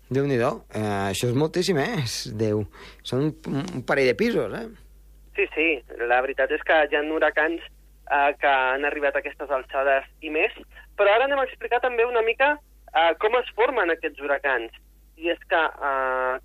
déu 0.09 0.25
nhi 0.25 0.39
eh, 0.41 1.09
Això 1.11 1.27
és 1.29 1.35
moltíssim, 1.35 1.77
eh? 1.77 2.03
És, 2.03 2.29
Déu. 2.33 2.63
Són 3.03 3.19
un, 3.27 3.33
un 3.75 3.83
parell 3.85 4.09
de 4.09 4.15
pisos, 4.15 4.53
eh? 4.53 4.67
Sí, 5.35 5.45
sí, 5.55 5.67
la 6.07 6.21
veritat 6.21 6.51
és 6.51 6.63
que 6.65 6.79
hi 6.89 6.95
ha 6.95 7.03
huracans 7.13 7.61
eh, 7.61 8.31
que 8.41 8.47
han 8.47 8.85
arribat 8.85 9.15
a 9.15 9.19
aquestes 9.19 9.49
alçades 9.49 10.07
i 10.21 10.31
més, 10.33 10.51
però 10.97 11.13
ara 11.13 11.27
anem 11.29 11.39
a 11.39 11.45
explicar 11.47 11.79
també 11.83 12.05
una 12.05 12.23
mica 12.25 12.57
eh, 12.93 13.13
com 13.21 13.35
es 13.39 13.49
formen 13.55 13.91
aquests 13.93 14.21
huracans. 14.21 14.75
I 15.19 15.31
és 15.33 15.41
que 15.51 15.59
eh, 15.59 16.35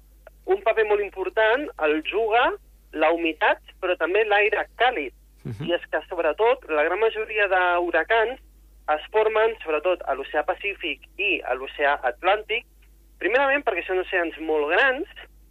un 0.50 0.62
paper 0.64 0.86
molt 0.88 1.02
important 1.04 1.68
el 1.86 2.00
juga 2.10 2.50
la 2.94 3.10
humitat, 3.12 3.60
però 3.82 3.96
també 3.98 4.24
l'aire 4.24 4.66
càlid. 4.78 5.12
Uh 5.44 5.52
-huh. 5.52 5.66
I 5.68 5.74
és 5.74 5.84
que, 5.90 6.00
sobretot, 6.08 6.64
la 6.68 6.84
gran 6.84 7.00
majoria 7.00 7.48
d'huracans 7.48 8.40
es 8.94 9.04
formen, 9.10 9.56
sobretot, 9.62 10.02
a 10.06 10.14
l'oceà 10.14 10.44
Pacífic 10.44 11.00
i 11.16 11.40
a 11.42 11.54
l'oceà 11.54 11.98
Atlàntic, 12.02 12.64
primerament 13.18 13.64
perquè 13.64 13.84
són 13.86 13.98
oceans 13.98 14.38
molt 14.38 14.68
grans, 14.72 15.08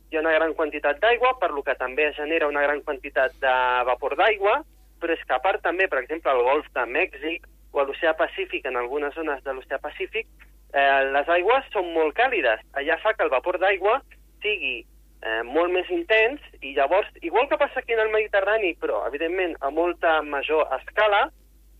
hi 0.09 0.17
ha 0.17 0.21
una 0.21 0.35
gran 0.37 0.53
quantitat 0.53 0.99
d'aigua, 1.01 1.33
per 1.39 1.51
lo 1.51 1.63
que 1.63 1.75
també 1.75 2.07
es 2.07 2.15
genera 2.15 2.47
una 2.47 2.61
gran 2.61 2.81
quantitat 2.81 3.31
de 3.41 3.55
vapor 3.89 4.15
d'aigua, 4.15 4.61
però 5.01 5.13
és 5.13 5.23
que 5.25 5.33
a 5.33 5.39
part 5.39 5.61
també, 5.61 5.87
per 5.87 5.99
exemple, 6.03 6.31
al 6.31 6.43
golf 6.43 6.67
de 6.73 6.85
Mèxic 6.85 7.47
o 7.73 7.79
a 7.81 7.83
l'oceà 7.83 8.13
Pacífic, 8.13 8.65
en 8.65 8.77
algunes 8.77 9.15
zones 9.15 9.43
de 9.43 9.53
l'oceà 9.53 9.79
Pacífic, 9.79 10.27
eh, 10.73 11.11
les 11.13 11.29
aigües 11.37 11.69
són 11.73 11.93
molt 11.93 12.15
càlides. 12.17 12.63
Allà 12.79 12.97
fa 13.03 13.13
que 13.13 13.23
el 13.25 13.31
vapor 13.33 13.59
d'aigua 13.61 13.99
sigui 14.43 14.81
eh, 15.23 15.41
molt 15.47 15.71
més 15.73 15.89
intens 15.93 16.41
i 16.61 16.73
llavors, 16.77 17.09
igual 17.21 17.47
que 17.49 17.59
passa 17.61 17.79
aquí 17.79 17.95
en 17.95 18.03
el 18.03 18.11
Mediterrani, 18.13 18.73
però 18.81 19.05
evidentment 19.07 19.55
a 19.61 19.71
molta 19.71 20.19
major 20.25 20.67
escala, 20.79 21.27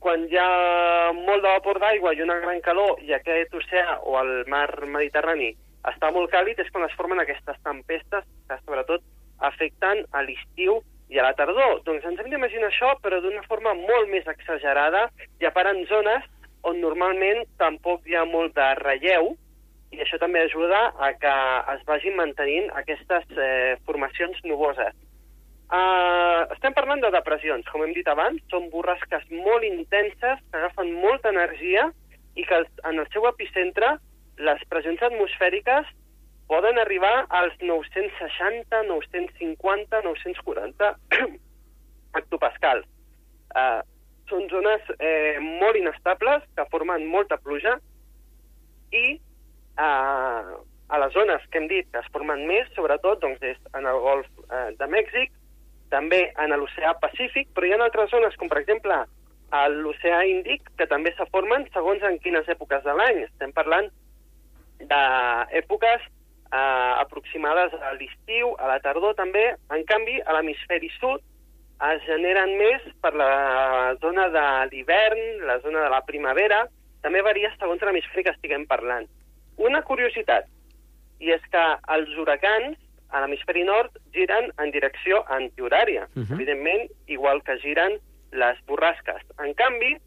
quan 0.04 0.26
hi 0.28 0.38
ha 0.40 1.12
molt 1.16 1.46
de 1.46 1.50
vapor 1.50 1.80
d'aigua 1.80 2.14
i 2.14 2.24
una 2.24 2.40
gran 2.44 2.60
calor 2.62 3.00
i 3.04 3.14
aquest 3.16 3.54
oceà 3.56 4.00
o 4.04 4.18
el 4.20 4.34
mar 4.52 4.68
Mediterrani 4.86 5.54
està 5.88 6.10
molt 6.16 6.32
càlid, 6.32 6.60
és 6.60 6.72
quan 6.72 6.86
es 6.88 6.96
formen 7.00 7.20
aquestes 7.20 7.60
tempestes 7.64 8.26
que 8.48 8.58
sobretot 8.64 9.04
afecten 9.44 10.04
a 10.12 10.24
l'estiu 10.24 10.82
i 11.12 11.20
a 11.20 11.26
la 11.28 11.34
tardor. 11.40 11.82
Doncs 11.88 12.06
ens 12.08 12.20
hem 12.20 12.30
d'imaginar 12.32 12.70
això, 12.70 12.94
però 13.04 13.20
d'una 13.22 13.44
forma 13.48 13.74
molt 13.80 14.12
més 14.12 14.28
exagerada 14.32 15.10
i 15.42 15.48
a 15.48 15.52
part 15.56 15.72
en 15.72 15.84
zones 15.92 16.28
on 16.63 16.79
normalment 16.82 17.46
tampoc 17.62 18.08
hi 18.08 18.17
ha 18.17 18.25
molt 18.29 18.55
de 18.55 18.67
relleu, 18.82 19.34
i 19.93 20.01
això 20.01 20.17
també 20.17 20.41
ajuda 20.41 20.79
a 20.98 21.12
que 21.22 21.34
es 21.75 21.82
vagin 21.86 22.15
mantenint 22.17 22.70
aquestes 22.79 23.27
eh, 23.38 23.75
formacions 23.86 24.39
nuboses. 24.50 24.96
Uh, 25.74 26.46
estem 26.53 26.74
parlant 26.75 27.01
de 27.01 27.10
depressions, 27.13 27.65
com 27.72 27.82
hem 27.82 27.93
dit 27.96 28.08
abans, 28.10 28.41
són 28.51 28.67
borrasques 28.74 29.24
molt 29.32 29.65
intenses 29.65 30.41
que 30.41 30.60
agafen 30.60 30.91
molta 31.01 31.32
energia 31.34 31.88
i 32.38 32.46
que 32.46 32.60
en 32.89 33.00
el 33.01 33.08
seu 33.13 33.25
epicentre 33.29 33.96
les 34.38 34.62
pressions 34.70 35.01
atmosfèriques 35.08 35.89
poden 36.50 36.77
arribar 36.82 37.25
als 37.29 37.55
960, 37.62 38.84
950, 38.89 40.03
940 40.05 40.91
hectopascals. 42.20 42.86
Uh, 43.53 43.82
són 44.30 44.48
zones 44.51 44.86
eh, 45.00 45.39
molt 45.42 45.77
inestables 45.80 46.46
que 46.56 46.68
formen 46.72 47.06
molta 47.10 47.38
pluja 47.42 47.77
i 48.94 49.18
a, 49.77 49.89
a 50.88 51.00
les 51.01 51.13
zones 51.13 51.44
que 51.50 51.60
hem 51.60 51.68
dit 51.72 51.89
que 51.92 52.01
es 52.03 52.12
formen 52.13 52.46
més, 52.50 52.70
sobretot 52.77 53.22
doncs, 53.24 53.42
és 53.42 53.60
en 53.77 53.88
el 53.89 54.00
golf 54.03 54.30
eh, 54.50 54.70
de 54.80 54.89
Mèxic, 54.92 55.34
també 55.94 56.24
en 56.42 56.56
l'oceà 56.58 56.96
Pacífic, 57.01 57.51
però 57.53 57.68
hi 57.68 57.75
ha 57.75 57.82
altres 57.86 58.13
zones, 58.13 58.38
com 58.39 58.50
per 58.50 58.62
exemple 58.62 59.03
a 59.53 59.63
l'oceà 59.70 60.24
Índic, 60.25 60.72
que 60.80 60.88
també 60.89 61.13
se 61.18 61.27
formen 61.34 61.68
segons 61.74 62.01
en 62.08 62.18
quines 62.24 62.48
èpoques 62.50 62.82
de 62.86 62.96
l'any. 62.98 63.22
Estem 63.27 63.53
parlant 63.53 63.89
d'èpoques 64.89 66.08
eh, 66.08 66.94
aproximades 67.03 67.75
a 67.77 67.94
l'estiu, 68.00 68.56
a 68.58 68.72
la 68.72 68.80
tardor 68.86 69.13
també. 69.20 69.51
En 69.75 69.86
canvi, 69.89 70.18
a 70.25 70.34
l'hemisferi 70.38 70.89
sud 70.98 71.22
es 71.92 72.06
generen 72.08 72.56
més 72.60 72.86
per 73.04 73.13
la 73.20 73.96
zona 74.02 74.30
de 74.32 74.46
l'hivern, 74.72 75.24
la 75.48 75.60
zona 75.66 75.84
de 75.84 75.90
la 75.92 76.02
primavera, 76.08 76.63
també 77.04 77.22
varia 77.25 77.52
segons 77.58 77.82
l'hemisferi 77.84 78.24
que 78.24 78.34
estiguem 78.36 78.66
parlant. 78.70 79.08
Una 79.58 79.82
curiositat, 79.84 80.48
i 81.20 81.34
és 81.36 81.44
que 81.52 81.63
els 81.96 82.16
huracans 82.20 82.80
a 83.13 83.22
l'hemisferi 83.22 83.63
nord 83.68 84.00
giren 84.16 84.50
en 84.63 84.72
direcció 84.74 85.24
antihorària, 85.38 86.08
uh 86.16 86.24
-huh. 86.24 86.34
evidentment, 86.34 86.90
igual 87.08 87.44
que 87.44 87.60
giren 87.60 88.00
les 88.32 88.58
borrasques. 88.66 89.22
En 89.40 89.54
canvi, 89.54 89.98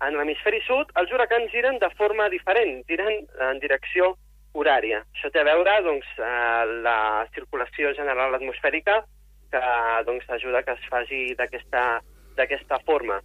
en 0.00 0.16
l'hemisferi 0.16 0.60
sud, 0.66 0.90
els 1.00 1.12
huracans 1.12 1.50
giren 1.52 1.78
de 1.78 1.90
forma 1.96 2.28
diferent, 2.28 2.84
giren 2.86 3.26
en 3.50 3.58
direcció 3.60 4.16
horària. 4.52 5.04
Això 5.14 5.30
té 5.30 5.40
a 5.40 5.44
veure 5.44 5.82
doncs, 5.82 6.06
eh, 6.18 6.64
la 6.82 7.26
circulació 7.34 7.94
general 7.94 8.34
atmosfèrica 8.34 9.04
que 9.52 9.62
doncs, 10.06 10.28
ajuda 10.36 10.62
que 10.66 10.76
es 10.78 10.86
faci 10.92 11.20
d'aquesta 11.38 12.80
forma. 12.86 13.20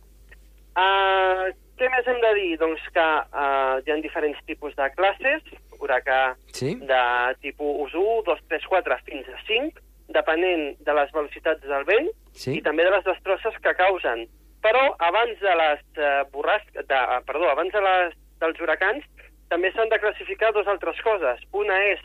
Uh, 0.75 1.53
què 1.79 1.87
més 1.91 2.07
hem 2.07 2.19
de 2.23 2.31
dir? 2.35 2.51
Doncs 2.59 2.83
que 2.95 3.05
uh, 3.05 3.79
hi 3.83 3.91
ha 3.91 3.97
diferents 4.03 4.39
tipus 4.47 4.75
de 4.79 4.87
classes, 4.95 5.43
huracà 5.79 6.35
sí? 6.55 6.75
de 6.91 7.01
tipus 7.43 7.95
1, 7.95 8.23
2, 8.27 8.41
3, 8.51 8.67
4 8.71 8.97
fins 9.07 9.29
a 9.31 9.39
5, 9.47 9.83
depenent 10.15 10.65
de 10.87 10.95
les 10.95 11.11
velocitats 11.15 11.63
del 11.65 11.85
vent 11.87 12.09
sí? 12.31 12.57
i 12.59 12.63
també 12.65 12.85
de 12.87 12.93
les 12.95 13.07
destrosses 13.07 13.57
que 13.63 13.75
causen. 13.79 14.25
Però 14.65 14.83
abans 15.07 15.39
de 15.41 15.55
les 15.61 15.83
uh, 15.99 16.23
borrasques, 16.33 16.87
de, 16.89 16.99
uh, 16.99 17.21
perdó, 17.27 17.51
abans 17.51 17.75
de 17.75 17.83
les, 17.85 18.15
dels 18.41 18.61
huracans, 18.63 19.05
també 19.51 19.71
s'han 19.71 19.91
de 19.91 20.01
classificar 20.01 20.51
dues 20.55 20.67
altres 20.67 20.99
coses. 21.05 21.43
Una 21.53 21.77
és 21.91 22.01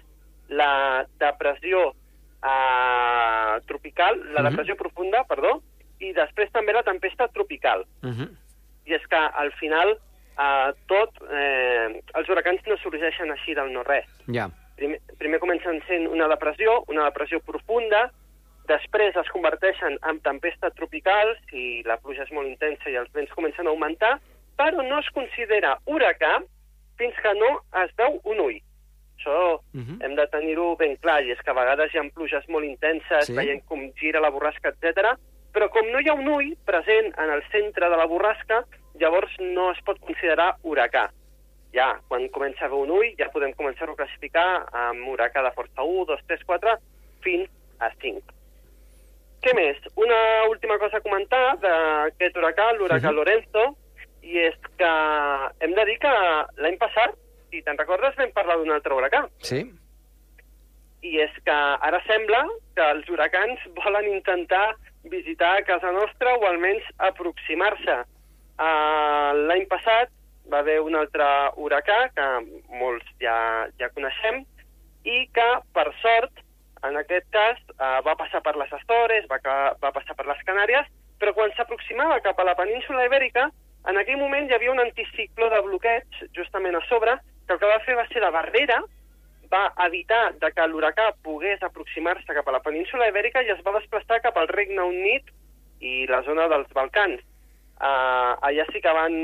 la 0.50 1.06
depressió 1.22 1.92
uh, 2.42 3.61
tropical, 3.66 4.16
la 4.16 4.23
uh 4.23 4.26
mhm. 4.26 4.37
-huh. 4.37 4.50
depressió 4.50 4.76
profunda, 4.76 5.25
perdó, 5.25 5.62
i 5.99 6.12
després 6.12 6.50
també 6.52 6.73
la 6.73 6.82
tempesta 6.82 7.28
tropical. 7.28 7.85
Uh 8.02 8.09
mhm. 8.09 8.23
-huh. 8.23 8.30
I 8.87 8.94
és 8.94 9.06
que 9.06 9.16
al 9.16 9.52
final 9.52 9.99
uh, 10.40 10.73
tot, 10.87 11.11
eh, 11.30 12.02
els 12.14 12.28
huracans 12.28 12.61
no 12.66 12.76
sorgeixen 12.76 13.30
així 13.30 13.54
del 13.54 13.73
no-res. 13.73 14.09
Ja. 14.26 14.49
Primer, 14.76 15.00
primer 15.18 15.40
comencen 15.42 15.82
sent 15.87 16.09
una 16.09 16.28
depressió, 16.28 16.85
una 16.88 17.04
depressió 17.04 17.40
profunda, 17.40 18.11
després 18.70 19.16
es 19.16 19.28
converteixen 19.35 19.99
en 20.09 20.20
tempestes 20.20 20.75
tropicals 20.78 21.38
i 21.52 21.82
la 21.88 21.99
pluja 21.99 22.23
és 22.23 22.32
molt 22.32 22.49
intensa 22.49 22.90
i 22.90 22.97
els 22.97 23.12
vents 23.12 23.32
comencen 23.37 23.66
a 23.66 23.70
augmentar, 23.70 24.18
però 24.56 24.85
no 24.87 24.99
es 25.00 25.09
considera 25.16 25.76
huracà 25.87 26.38
fins 27.00 27.16
que 27.25 27.35
no 27.35 27.50
es 27.82 27.94
veu 27.97 28.20
un 28.25 28.40
ull. 28.40 28.59
Això 29.20 29.60
uh 29.60 29.60
mhm. 29.72 29.84
-huh. 29.84 30.04
hem 30.04 30.14
de 30.16 30.26
tenir-ho 30.28 30.76
ben 30.76 30.96
clar, 30.96 31.22
i 31.22 31.30
és 31.30 31.40
que 31.42 31.50
a 31.50 31.54
vegades 31.54 31.92
hi 31.92 31.98
ha 31.98 32.10
pluges 32.14 32.48
molt 32.48 32.64
intenses, 32.64 33.26
sí. 33.26 33.34
veient 33.34 33.62
com 33.66 33.92
gira 34.00 34.20
la 34.20 34.30
borrasca, 34.30 34.70
etc. 34.70 35.18
però 35.52 35.68
com 35.68 35.86
no 35.90 36.00
hi 36.00 36.08
ha 36.08 36.14
un 36.14 36.28
ull 36.28 36.56
present 36.64 37.12
en 37.18 37.30
el 37.30 37.42
centre 37.50 37.90
de 37.90 37.96
la 37.96 38.06
borrasca, 38.06 38.64
llavors 38.94 39.32
no 39.40 39.70
es 39.72 39.80
pot 39.84 39.98
considerar 40.00 40.56
huracà. 40.62 41.10
Ja, 41.72 42.00
quan 42.08 42.28
comença 42.28 42.64
a 42.64 42.66
haver 42.66 42.78
un 42.78 42.90
ull, 42.90 43.14
ja 43.18 43.30
podem 43.30 43.52
començar-ho 43.52 43.92
a 43.92 43.96
classificar 43.96 44.66
amb 44.72 45.06
huracà 45.06 45.42
de 45.42 45.52
força 45.52 45.82
1, 45.82 46.04
2, 46.06 46.20
3, 46.26 46.44
4, 46.44 46.76
fins 47.20 47.48
a 47.78 47.90
5. 48.00 48.22
Què 49.42 49.54
més? 49.54 49.76
Una 49.96 50.48
última 50.48 50.78
cosa 50.78 50.96
a 50.96 51.00
comentar 51.00 51.56
d'aquest 51.58 52.36
huracà, 52.36 52.72
l'huracà 52.72 53.08
uh 53.08 53.12
-huh. 53.12 53.16
Lorenzo, 53.16 53.76
i 54.22 54.38
és 54.38 54.56
que 54.76 54.90
hem 55.60 55.74
de 55.74 55.84
dir 55.84 55.98
que 55.98 56.12
l'any 56.56 56.76
passat, 56.78 57.14
si 57.50 57.62
te'n 57.66 57.78
recordes, 57.78 58.16
vam 58.19 58.33
parlar 58.37 58.59
d'un 58.59 58.73
altre 58.75 58.95
huracà. 58.97 59.25
Sí. 59.47 59.64
I 61.02 61.16
és 61.25 61.37
que 61.45 61.57
ara 61.88 62.00
sembla 62.07 62.45
que 62.76 62.87
els 62.95 63.09
huracans 63.09 63.62
volen 63.78 64.09
intentar 64.12 64.75
visitar 65.11 65.64
casa 65.64 65.92
nostra 65.97 66.35
o 66.37 66.47
almenys 66.47 66.87
aproximar-se. 67.11 68.02
Uh, 68.61 69.33
L'any 69.49 69.64
passat 69.71 70.12
va 70.52 70.61
haver 70.61 70.80
un 70.85 70.97
altre 70.99 71.26
huracà, 71.57 71.99
que 72.16 72.28
molts 72.76 73.07
ja, 73.23 73.37
ja 73.80 73.88
coneixem, 73.95 74.42
i 75.09 75.25
que, 75.33 75.49
per 75.73 75.87
sort, 76.02 76.42
en 76.85 76.97
aquest 77.00 77.28
cas, 77.33 77.61
uh, 77.78 78.00
va 78.04 78.16
passar 78.21 78.42
per 78.45 78.57
les 78.61 78.73
Astores, 78.76 79.28
va, 79.30 79.40
va 79.80 79.92
passar 79.95 80.16
per 80.19 80.26
les 80.28 80.45
Canàries, 80.49 80.88
però 81.21 81.33
quan 81.37 81.52
s'aproximava 81.57 82.21
cap 82.25 82.38
a 82.40 82.47
la 82.49 82.57
península 82.59 83.07
ibèrica, 83.09 83.49
en 83.88 83.97
aquell 83.97 84.21
moment 84.21 84.49
hi 84.49 84.57
havia 84.57 84.73
un 84.73 84.80
anticicló 84.83 85.49
de 85.52 85.61
bloqueig 85.64 86.23
justament 86.37 86.76
a 86.76 86.83
sobre, 86.88 87.16
que 87.50 87.57
el 87.59 87.62
que 87.62 87.73
va 87.73 87.83
fer 87.83 87.97
va 87.99 88.07
ser 88.12 88.23
de 88.23 88.30
barrera, 88.30 88.78
va 89.50 89.64
evitar 89.87 90.23
de 90.38 90.52
que 90.54 90.66
l'huracà 90.71 91.09
pogués 91.26 91.62
aproximar-se 91.66 92.37
cap 92.37 92.47
a 92.47 92.54
la 92.54 92.62
península 92.62 93.09
ibèrica 93.11 93.42
i 93.42 93.50
es 93.50 93.64
va 93.66 93.75
desplaçar 93.75 94.21
cap 94.23 94.38
al 94.38 94.47
Regne 94.49 94.85
Unit 94.87 95.33
i 95.80 96.07
la 96.07 96.23
zona 96.23 96.47
dels 96.52 96.71
Balcans 96.76 97.19
uh, 97.80 98.38
allà 98.47 98.66
sí 98.71 98.83
que 98.85 98.95
van 98.95 99.16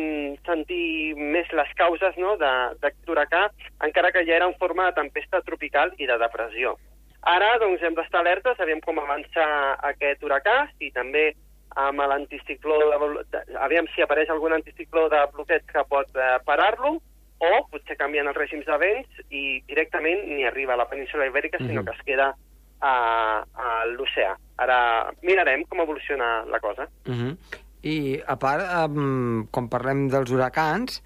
sentir 0.49 1.15
més 1.15 1.49
les 1.55 1.73
causes 1.79 2.19
no, 2.19 2.35
d'aquest 2.41 3.13
huracà, 3.13 3.47
encara 3.87 4.13
que 4.13 4.25
ja 4.27 4.39
era 4.41 4.51
en 4.51 4.57
forma 4.59 4.89
de 4.89 4.99
tempesta 5.01 5.43
tropical 5.47 5.93
i 5.99 6.09
de 6.11 6.19
depressió. 6.19 6.77
Ara 7.27 7.57
doncs, 7.63 7.83
hem 7.83 7.95
d'estar 7.95 8.23
alertes, 8.23 8.59
aviam 8.63 8.81
com 8.85 8.99
avança 9.03 9.45
aquest 9.91 10.23
huracà, 10.23 10.65
i 10.81 10.93
també 10.95 11.29
amb 11.77 12.01
l'anticicló, 12.09 12.79
aviam 13.61 13.89
si 13.93 14.03
apareix 14.03 14.31
algun 14.33 14.55
anticicló 14.57 15.11
de 15.13 15.21
bloqueig 15.35 15.67
que 15.69 15.83
pot 15.91 16.09
eh, 16.17 16.37
parar-lo, 16.47 16.97
o 17.39 17.67
potser 17.71 17.97
canvien 17.97 18.27
els 18.27 18.37
règims 18.37 18.65
de 18.67 18.77
vents 18.79 19.09
i 19.31 19.63
directament 19.69 20.25
ni 20.29 20.45
arriba 20.45 20.73
a 20.75 20.77
la 20.77 20.89
península 20.89 21.27
ibèrica, 21.27 21.59
sinó 21.59 21.83
Mhm. 21.83 21.85
que 21.87 21.93
es 21.93 22.03
queda 22.07 22.35
a, 22.81 23.45
a 23.55 23.85
l'oceà. 23.87 24.37
Ara 24.59 25.13
mirarem 25.23 25.65
com 25.69 25.81
evoluciona 25.81 26.45
la 26.45 26.61
cosa. 26.61 26.89
Uh 27.07 27.13
-huh. 27.13 27.37
I, 27.83 28.21
a 28.27 28.37
part, 28.37 28.65
um, 28.89 29.47
quan 29.51 29.69
parlem 29.69 30.09
dels 30.09 30.31
huracans, 30.31 31.03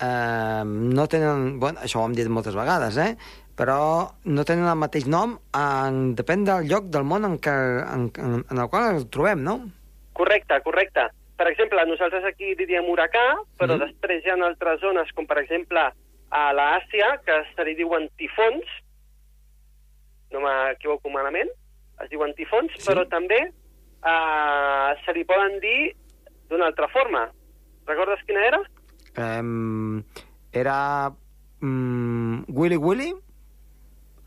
eh, 0.00 0.62
no 0.64 1.06
tenen... 1.06 1.60
Bueno, 1.60 1.80
això 1.80 2.00
ho 2.00 2.06
hem 2.06 2.14
dit 2.14 2.28
moltes 2.28 2.54
vegades, 2.54 2.96
eh? 2.96 3.16
Però 3.56 4.10
no 4.24 4.44
tenen 4.44 4.66
el 4.66 4.76
mateix 4.76 5.06
nom, 5.06 5.38
en, 5.54 6.16
depèn 6.16 6.44
del 6.44 6.66
lloc 6.66 6.84
del 6.90 7.04
món 7.04 7.24
en, 7.24 7.38
què, 7.38 7.50
en, 7.94 8.10
en, 8.18 8.44
en 8.50 8.58
el 8.58 8.68
qual 8.68 8.96
el 8.96 9.08
trobem, 9.08 9.42
no? 9.44 9.60
Correcte, 10.12 10.60
correcte. 10.64 11.00
Per 11.36 11.48
exemple, 11.50 11.84
nosaltres 11.86 12.24
aquí 12.24 12.54
diríem 12.54 12.84
huracà, 12.86 13.24
però 13.58 13.74
Mhm. 13.76 13.80
després 13.88 14.24
hi 14.24 14.30
ha 14.30 14.34
altres 14.46 14.80
zones, 14.80 15.10
com 15.12 15.26
per 15.26 15.38
exemple 15.38 15.80
a 16.30 16.52
l'Àsia, 16.52 17.20
que 17.24 17.42
se 17.54 17.64
li 17.64 17.74
diuen 17.74 18.08
tifons, 18.16 18.64
no 20.30 20.40
m'equivoco 20.40 21.10
malament, 21.10 21.50
es 22.02 22.10
diuen 22.10 22.34
tifons, 22.34 22.72
Sí. 22.76 22.86
però 22.90 23.06
també 23.08 23.40
eh, 24.06 24.94
se 25.04 25.12
li 25.14 25.24
poden 25.24 25.60
dir 25.60 25.94
d'una 26.50 26.66
altra 26.66 26.88
forma. 26.88 27.30
Recordes 27.86 28.22
quina 28.26 28.44
era? 28.46 28.60
Eh, 29.16 30.02
era 30.52 31.10
mm, 31.60 32.44
Willy 32.48 32.76
Willy? 32.76 33.14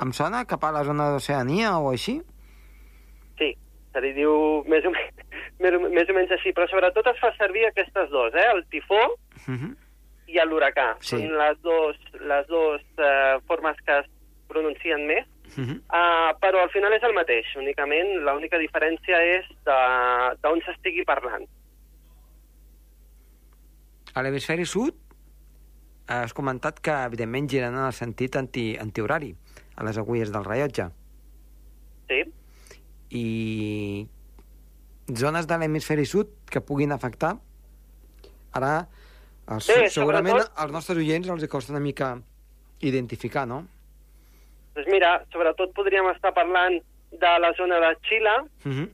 Em 0.02 0.12
sona 0.14 0.46
cap 0.46 0.64
a 0.64 0.72
la 0.72 0.84
zona 0.84 1.12
d'Oceania 1.12 1.78
o 1.78 1.92
així? 1.92 2.22
Sí, 3.38 3.56
se 3.94 4.02
li 4.02 4.14
diu 4.14 4.64
més 4.66 4.84
o, 4.86 4.90
menys, 4.90 5.17
més, 5.60 5.74
o- 5.74 5.90
més 5.90 6.10
o 6.10 6.14
menys 6.14 6.32
així, 6.32 6.54
però 6.54 6.68
sobretot 6.70 7.08
es 7.08 7.20
fa 7.20 7.32
servir 7.38 7.66
aquestes 7.68 8.10
dos, 8.10 8.34
eh? 8.36 8.48
el 8.56 8.66
tifó 8.70 9.00
Uh 9.48 9.54
-huh. 9.54 9.76
i 10.28 10.36
l'huracà. 10.46 10.98
Sí. 11.00 11.16
Són 11.16 11.38
les 11.38 11.62
dos, 11.62 11.96
les 12.20 12.48
dos 12.48 12.82
eh, 12.98 13.38
formes 13.48 13.78
que 13.86 14.00
es 14.00 14.06
pronuncien 14.48 15.06
més, 15.08 15.26
Uh 15.58 15.64
-huh. 15.64 15.78
uh, 15.78 16.38
però 16.42 16.60
al 16.62 16.70
final 16.70 16.92
és 16.94 17.04
el 17.04 17.14
mateix. 17.14 17.46
Únicament, 17.56 18.08
l'única 18.26 18.58
diferència 18.58 19.18
és 19.38 19.46
d'on 20.42 20.62
s'estigui 20.62 21.04
parlant. 21.06 21.48
A 24.14 24.22
l'hemisferi 24.24 24.66
sud 24.66 24.94
has 26.08 26.34
comentat 26.34 26.80
que, 26.80 26.92
evidentment, 26.92 27.48
giren 27.50 27.76
en 27.76 27.86
el 27.86 27.94
sentit 27.94 28.36
anti, 28.36 28.78
antihorari, 28.80 29.36
a 29.76 29.84
les 29.84 29.98
agulles 29.98 30.32
del 30.32 30.44
rellotge. 30.46 30.88
Sí? 32.08 32.24
I 33.12 34.08
zones 35.16 35.48
de 35.48 35.58
l'hemisferi 35.58 36.06
sud 36.06 36.28
que 36.50 36.62
puguin 36.62 36.92
afectar, 36.92 37.38
ara, 38.54 38.88
els, 39.50 39.68
Bé, 39.68 39.90
segurament 39.90 40.36
sobretot- 40.36 40.60
als 40.64 40.72
nostres 40.72 40.98
oients 40.98 41.28
els 41.30 41.48
costa 41.48 41.72
una 41.72 41.80
mica 41.80 42.18
identificar, 42.82 43.46
no? 43.48 43.66
Doncs 44.76 44.88
mira, 44.92 45.24
sobretot 45.32 45.72
podríem 45.74 46.06
estar 46.14 46.34
parlant 46.34 46.82
de 47.12 47.32
la 47.40 47.54
zona 47.58 47.80
de 47.80 47.96
Xile, 48.04 48.36
Uh 48.66 48.72
-huh. 48.72 48.90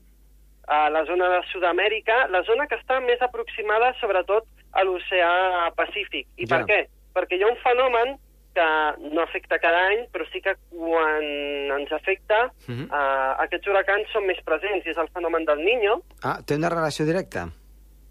a 0.68 0.90
la 0.90 1.04
zona 1.06 1.28
de 1.30 1.42
Sud-amèrica, 1.52 2.28
la 2.30 2.44
zona 2.44 2.68
que 2.68 2.76
està 2.76 3.02
més 3.02 3.22
aproximada 3.22 3.94
sobretot 4.00 4.46
a 4.72 4.84
l'oceà 4.84 5.72
Pacífic. 5.76 6.28
I 6.38 6.46
Ja. 6.48 6.58
per 6.58 6.66
què? 6.66 6.88
Perquè 7.14 7.38
hi 7.38 7.44
ha 7.44 7.48
un 7.48 7.58
fenomen 7.58 8.18
que 8.54 9.10
no 9.12 9.22
afecta 9.22 9.58
cada 9.60 9.88
any, 9.88 10.06
però 10.14 10.26
sí 10.32 10.42
que 10.42 10.54
quan 10.70 11.24
ens 11.24 11.92
afecta, 11.92 12.52
Mhm. 12.68 12.84
eh, 12.92 13.34
aquests 13.46 13.68
huracans 13.68 14.08
són 14.12 14.26
més 14.26 14.42
presents, 14.44 14.86
i 14.86 14.90
és 14.90 14.98
el 14.98 15.10
fenomen 15.10 15.46
del 15.46 15.60
Niño. 15.66 16.02
Ah, 16.24 16.40
té 16.46 16.56
una 16.56 16.70
relació 16.70 17.06
directa. 17.06 17.48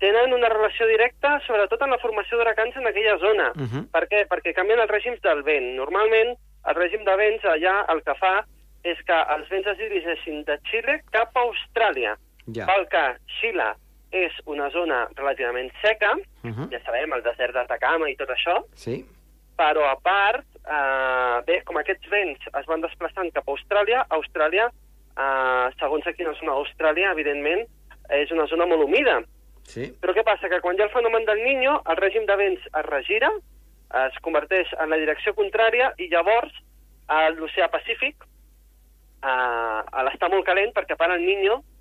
Tenen 0.01 0.33
una 0.35 0.49
relació 0.49 0.87
directa, 0.89 1.41
sobretot 1.47 1.81
en 1.83 1.91
la 1.91 1.99
formació 1.99 2.37
d'huracans 2.37 2.75
en 2.77 2.87
aquella 2.89 3.19
zona. 3.19 3.53
Mhm. 3.55 3.85
Per 3.93 4.09
què? 4.09 4.27
Perquè 4.29 4.53
canvien 4.53 4.81
els 4.81 4.91
règims 4.91 5.21
del 5.23 5.43
vent. 5.45 5.77
Normalment, 5.77 6.37
el 6.67 6.75
règim 6.75 7.05
de 7.05 7.17
vents 7.17 7.45
allà 7.45 7.85
el 7.93 8.03
que 8.03 8.15
fa 8.17 8.45
és 8.83 8.99
que 9.07 9.15
els 9.37 9.49
vents 9.49 9.67
es 9.69 9.79
dirigeixin 9.79 10.43
de 10.45 10.59
Xile 10.71 11.03
cap 11.13 11.31
a 11.37 11.41
Austràlia. 11.47 12.17
Ja. 12.53 12.67
Pel 12.67 12.89
que 12.89 13.17
Xile 13.41 13.75
és 14.11 14.33
una 14.47 14.69
zona 14.71 15.09
relativament 15.14 15.71
seca, 15.81 16.14
Uh 16.43 16.51
-huh. 16.51 16.69
ja 16.71 16.81
sabem, 16.85 17.12
el 17.12 17.23
desert 17.23 17.55
d'Atacama 17.55 18.11
i 18.11 18.16
tot 18.16 18.29
això, 18.29 18.64
Sí. 18.75 19.05
Però 19.57 19.85
a 19.91 19.97
part, 20.01 20.47
eh, 20.65 21.43
bé, 21.47 21.61
com 21.69 21.79
aquests 21.79 22.09
vents 22.11 22.49
es 22.49 22.67
van 22.67 22.83
desplaçant 22.85 23.31
cap 23.35 23.49
a 23.49 23.53
Austràlia, 23.53 24.05
Austràlia, 24.09 24.69
eh, 25.17 25.67
segons 25.79 26.07
a 26.07 26.12
quina 26.12 26.35
zona 26.41 26.57
d'Austràlia, 26.57 27.12
evidentment, 27.12 27.67
és 28.11 28.31
una 28.31 28.47
zona 28.47 28.67
molt 28.67 28.85
humida. 28.85 29.23
Sí. 29.65 29.93
Però 30.01 30.15
què 30.15 30.25
passa? 30.27 30.49
Que 30.49 30.61
quan 30.61 30.77
hi 30.77 30.83
ha 30.83 30.88
el 30.88 30.95
fenomen 30.95 31.25
del 31.25 31.43
Niño, 31.45 31.83
el 31.87 31.97
règim 31.97 32.27
de 32.27 32.37
vents 32.37 32.61
es 32.67 32.87
regira, 32.87 33.31
es 34.07 34.19
converteix 34.25 34.73
en 34.81 34.91
la 34.91 34.97
direcció 34.97 35.35
contrària 35.35 35.93
i 35.99 36.09
llavors 36.09 36.53
a 37.09 37.29
l'oceà 37.31 37.69
Pacífic, 37.71 38.25
eh, 39.23 39.81
l'estar 40.09 40.31
molt 40.31 40.47
calent, 40.47 40.73
perquè 40.73 40.97
a 40.97 41.01
part 41.01 41.12
el 41.12 41.25
Niño 41.27 41.61
eh, 41.61 41.72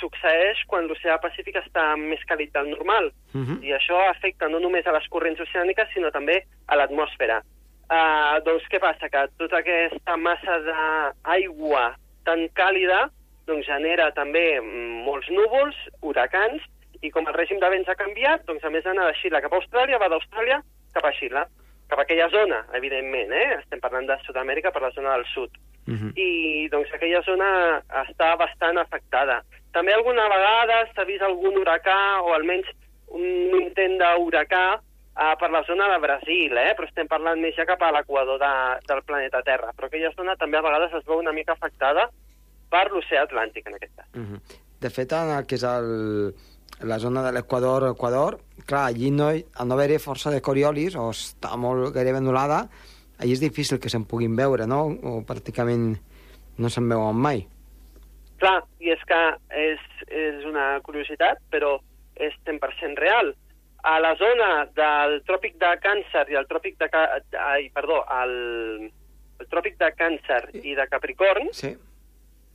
succeeix 0.00 0.64
quan 0.68 0.88
l'oceà 0.88 1.18
Pacífic 1.22 1.56
està 1.60 1.94
més 1.96 2.20
càlid 2.28 2.52
del 2.52 2.70
normal. 2.70 3.12
Uh 3.34 3.40
-huh. 3.40 3.58
I 3.64 3.72
això 3.72 3.98
afecta 4.08 4.48
no 4.48 4.58
només 4.58 4.86
a 4.86 4.92
les 4.92 5.08
corrents 5.08 5.40
oceàniques, 5.40 5.88
sinó 5.92 6.10
també 6.10 6.44
a 6.66 6.76
l'atmosfera. 6.76 7.42
Uh, 7.90 8.38
doncs 8.44 8.64
què 8.70 8.78
passa? 8.78 9.08
Que 9.08 9.28
tota 9.38 9.56
aquesta 9.58 10.16
massa 10.16 10.58
d'aigua 10.68 11.96
tan 12.24 12.48
càlida 12.54 13.10
doncs 13.46 13.66
genera 13.66 14.12
també 14.12 14.60
mm, 14.60 15.02
molts 15.06 15.28
núvols, 15.28 15.76
huracans, 16.00 16.62
i 17.02 17.10
com 17.10 17.26
el 17.26 17.34
règim 17.34 17.58
de 17.58 17.70
vents 17.72 17.88
ha 17.88 17.98
canviat, 17.98 18.44
doncs 18.46 18.64
a 18.64 18.70
més 18.70 18.84
d'anar 18.84 19.08
de 19.08 19.16
Xile 19.22 19.40
cap 19.40 19.52
a 19.52 19.56
Austràlia, 19.56 19.98
va 19.98 20.08
d'Austràlia 20.12 20.60
cap 20.94 21.04
a 21.04 21.12
Xile, 21.12 21.46
cap 21.90 21.98
a 21.98 22.02
aquella 22.02 22.28
zona, 22.28 22.60
evidentment, 22.78 23.32
eh? 23.32 23.58
Estem 23.58 23.80
parlant 23.80 24.06
de 24.06 24.18
Sud-amèrica 24.26 24.70
per 24.70 24.82
la 24.82 24.92
zona 24.96 25.16
del 25.16 25.26
sud 25.34 25.50
Uh 25.88 25.96
-huh. 25.96 26.12
i 26.14 26.68
doncs 26.68 26.92
aquella 26.92 27.22
zona 27.22 27.82
està 28.04 28.36
bastant 28.36 28.78
afectada. 28.78 29.42
També 29.72 29.94
alguna 29.94 30.26
vegada 30.28 30.84
s'ha 30.94 31.06
vist 31.06 31.22
algun 31.22 31.58
huracà 31.60 32.20
o 32.24 32.32
almenys 32.34 32.70
un 33.14 33.56
intent 33.60 33.98
d'huracà 34.00 34.64
uh, 34.76 35.34
per 35.38 35.50
la 35.50 35.62
zona 35.66 35.88
de 35.92 35.98
Brasil, 36.02 36.56
eh? 36.58 36.72
però 36.78 36.88
estem 36.88 37.10
parlant 37.10 37.40
més 37.42 37.54
ja 37.58 37.66
cap 37.68 37.82
a 37.82 37.92
l'equador 37.94 38.38
de, 38.42 38.52
del 38.86 39.02
planeta 39.06 39.42
Terra. 39.46 39.74
Però 39.76 39.90
aquella 39.90 40.12
zona 40.16 40.36
també 40.40 40.58
a 40.58 40.66
vegades 40.66 40.94
es 40.98 41.06
veu 41.06 41.22
una 41.22 41.34
mica 41.36 41.54
afectada 41.54 42.08
per 42.70 42.86
l'oceà 42.90 43.26
Atlàntic, 43.26 43.66
en 43.66 43.78
aquest 43.78 43.94
cas. 43.96 44.08
Uh 44.14 44.26
-huh. 44.26 44.40
De 44.80 44.90
fet, 44.90 45.12
en 45.12 45.30
el 45.36 45.46
que 45.46 45.56
és 45.56 45.62
el, 45.62 46.34
la 46.82 46.98
zona 46.98 47.22
de 47.22 47.32
l'Equador, 47.32 47.90
Equador, 47.90 48.38
clar, 48.66 48.86
allí 48.86 49.10
no, 49.10 49.28
al 49.28 49.68
no 49.68 49.74
haver-hi 49.74 49.98
força 49.98 50.30
de 50.30 50.40
coriolis, 50.40 50.96
o 50.96 51.10
està 51.10 51.56
molt 51.56 51.92
gairebé 51.94 52.18
anul·lada, 52.18 52.68
allí 53.18 53.32
és 53.32 53.40
difícil 53.40 53.78
que 53.78 53.90
se'n 53.90 54.06
puguin 54.06 54.36
veure, 54.36 54.66
no? 54.66 54.86
O 54.86 55.20
pràcticament 55.26 55.98
no 56.56 56.68
se'n 56.68 56.88
veuen 56.88 57.16
mai. 57.16 57.46
Clar, 58.40 58.62
i 58.80 58.90
és 58.94 59.02
que 59.04 59.20
és, 59.52 59.80
és 60.08 60.44
una 60.48 60.80
curiositat, 60.82 61.38
però 61.52 61.74
és 62.16 62.32
100% 62.46 62.96
real. 62.98 63.34
A 63.84 63.98
la 64.00 64.14
zona 64.20 64.66
del 64.76 65.22
tròpic 65.28 65.54
de 65.60 65.70
Càncer 65.80 66.26
i 66.32 66.36
el 66.36 66.46
tròpic 66.48 66.76
de... 66.80 66.88
Ai, 67.38 67.70
perdó, 67.72 68.02
el, 68.22 68.90
el 69.40 69.46
tròpic 69.52 69.78
de 69.80 69.88
Càncer 69.96 70.42
i 70.64 70.74
de 70.76 70.86
Capricorn, 70.88 71.48
Sí. 71.52 71.74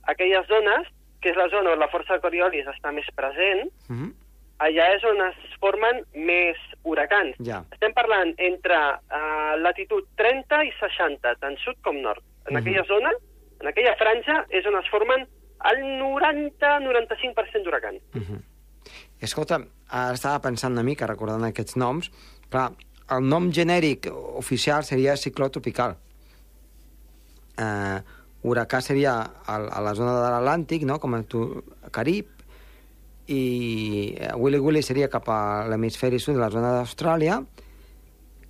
aquelles 0.06 0.46
zones, 0.46 0.86
que 1.20 1.30
és 1.32 1.36
la 1.38 1.48
zona 1.50 1.72
on 1.74 1.78
la 1.82 1.88
força 1.90 2.14
de 2.14 2.22
Coriolis 2.22 2.66
està 2.70 2.92
més 2.92 3.06
present, 3.16 3.66
Uh 3.88 3.96
-huh. 3.96 4.12
allà 4.58 4.94
és 4.96 5.04
on 5.04 5.20
es 5.28 5.36
formen 5.60 6.04
més 6.14 6.56
huracans. 6.84 7.34
Ja. 7.38 7.64
Estem 7.72 7.92
parlant 7.92 8.34
entre 8.38 8.76
uh, 8.76 9.56
latitud 9.58 10.04
30 10.16 10.64
i 10.64 10.72
60, 10.80 11.34
tant 11.40 11.58
sud 11.58 11.76
com 11.82 11.96
nord. 12.00 12.22
En 12.46 12.54
Mhm. 12.54 12.56
aquella 12.62 12.84
zona, 12.84 13.10
en 13.60 13.66
aquella 13.66 13.96
franja, 13.96 14.46
és 14.50 14.64
on 14.66 14.76
es 14.76 14.88
formen 14.90 15.26
el 15.70 15.82
90-95% 16.00 17.64
d'huracans. 17.64 18.02
Uh 18.14 18.20
-huh. 18.20 18.42
Escolta, 19.20 19.60
ara 19.88 20.14
estava 20.14 20.40
pensant 20.40 20.72
una 20.72 20.82
mica, 20.82 21.06
recordant 21.06 21.44
aquests 21.44 21.76
noms, 21.76 22.10
clar, 22.50 22.72
el 23.10 23.28
nom 23.28 23.50
genèric 23.52 24.08
oficial 24.12 24.84
seria 24.84 25.16
cicló 25.16 25.48
tropical. 25.50 25.96
Uh, 27.56 28.02
huracà 28.42 28.80
seria 28.80 29.14
a, 29.46 29.56
a 29.56 29.80
la 29.80 29.94
zona 29.94 30.12
de 30.14 30.30
l'Atlàntic, 30.30 30.84
no?, 30.84 30.98
com 30.98 31.14
el 31.14 31.24
tu, 31.24 31.64
Carib, 31.90 32.26
i 33.26 34.14
eh, 34.18 34.32
Willy 34.36 34.58
Willy 34.62 34.82
seria 34.82 35.08
cap 35.10 35.28
a 35.28 35.66
l'hemisferi 35.66 36.20
sud 36.22 36.36
de 36.36 36.40
la 36.40 36.50
zona 36.50 36.72
d'Austràlia. 36.76 37.40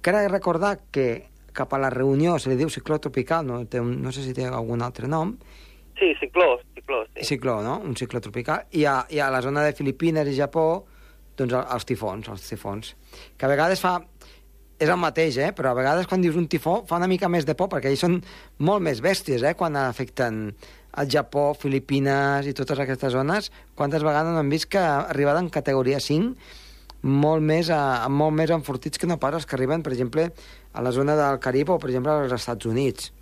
Cal 0.05 0.19
recordar 0.31 0.77
que 0.93 1.31
cap 1.57 1.73
a 1.73 1.81
la 1.81 1.91
Reunió 1.91 2.37
se 2.39 2.51
li 2.53 2.59
diu 2.61 2.69
cicló 2.69 2.99
tropical, 3.01 3.47
no, 3.49 3.63
té 3.65 3.81
no 3.81 4.13
sé 4.13 4.27
si 4.27 4.35
té 4.37 4.45
algun 4.45 4.85
altre 4.85 5.09
nom, 5.09 5.33
Sí, 5.99 6.13
cicló, 6.21 6.59
cicló, 6.75 7.05
sí. 7.15 7.25
cicló, 7.25 7.63
no? 7.65 7.79
Un 7.81 7.97
cicló 7.97 8.21
tropical. 8.21 8.67
I 8.73 8.85
a, 8.85 8.99
i 9.09 9.19
a 9.19 9.31
la 9.33 9.41
zona 9.43 9.63
de 9.65 9.73
Filipines 9.73 10.29
i 10.29 10.37
Japó, 10.37 10.85
doncs 11.37 11.55
el- 11.57 11.67
els 11.73 11.87
tifons, 11.89 12.29
els 12.29 12.49
tifons. 12.49 12.95
Que 13.39 13.47
a 13.47 13.53
vegades 13.53 13.81
fa... 13.81 13.99
És 14.79 14.91
el 14.93 14.99
mateix, 15.01 15.39
eh? 15.41 15.55
Però 15.57 15.71
a 15.71 15.77
vegades 15.79 16.05
quan 16.07 16.21
dius 16.21 16.37
un 16.37 16.49
tifó 16.53 16.83
fa 16.85 16.99
una 17.01 17.07
mica 17.09 17.31
més 17.33 17.47
de 17.49 17.55
por, 17.57 17.71
perquè 17.73 17.89
ells 17.89 18.03
són 18.05 18.19
molt 18.61 18.85
més 18.85 19.01
bèsties, 19.01 19.41
eh? 19.49 19.55
Quan 19.57 19.73
afecten 19.81 20.51
el 21.01 21.09
Japó, 21.09 21.55
Filipines 21.57 22.45
i 22.45 22.53
totes 22.53 22.79
aquestes 22.85 23.15
zones, 23.17 23.49
quantes 23.75 24.05
vegades 24.05 24.35
no 24.37 24.43
hem 24.45 24.53
vist 24.53 24.69
que 24.69 24.79
arribaven 24.85 25.47
en 25.47 25.51
categoria 25.55 25.97
5 26.01 26.37
molt 27.09 27.41
més, 27.45 27.71
a, 27.73 28.05
molt 28.13 28.37
més 28.37 28.51
enfortits 28.53 28.99
que 29.01 29.07
no 29.09 29.17
pas 29.21 29.33
els 29.37 29.47
que 29.49 29.57
arriben, 29.57 29.81
per 29.85 29.93
exemple, 29.97 30.29
a 30.77 30.83
la 30.85 30.93
zona 30.93 31.17
del 31.17 31.41
Carib 31.41 31.71
o, 31.73 31.79
per 31.81 31.89
exemple, 31.95 32.13
als 32.13 32.33
Estats 32.37 32.67
Units. 32.69 33.13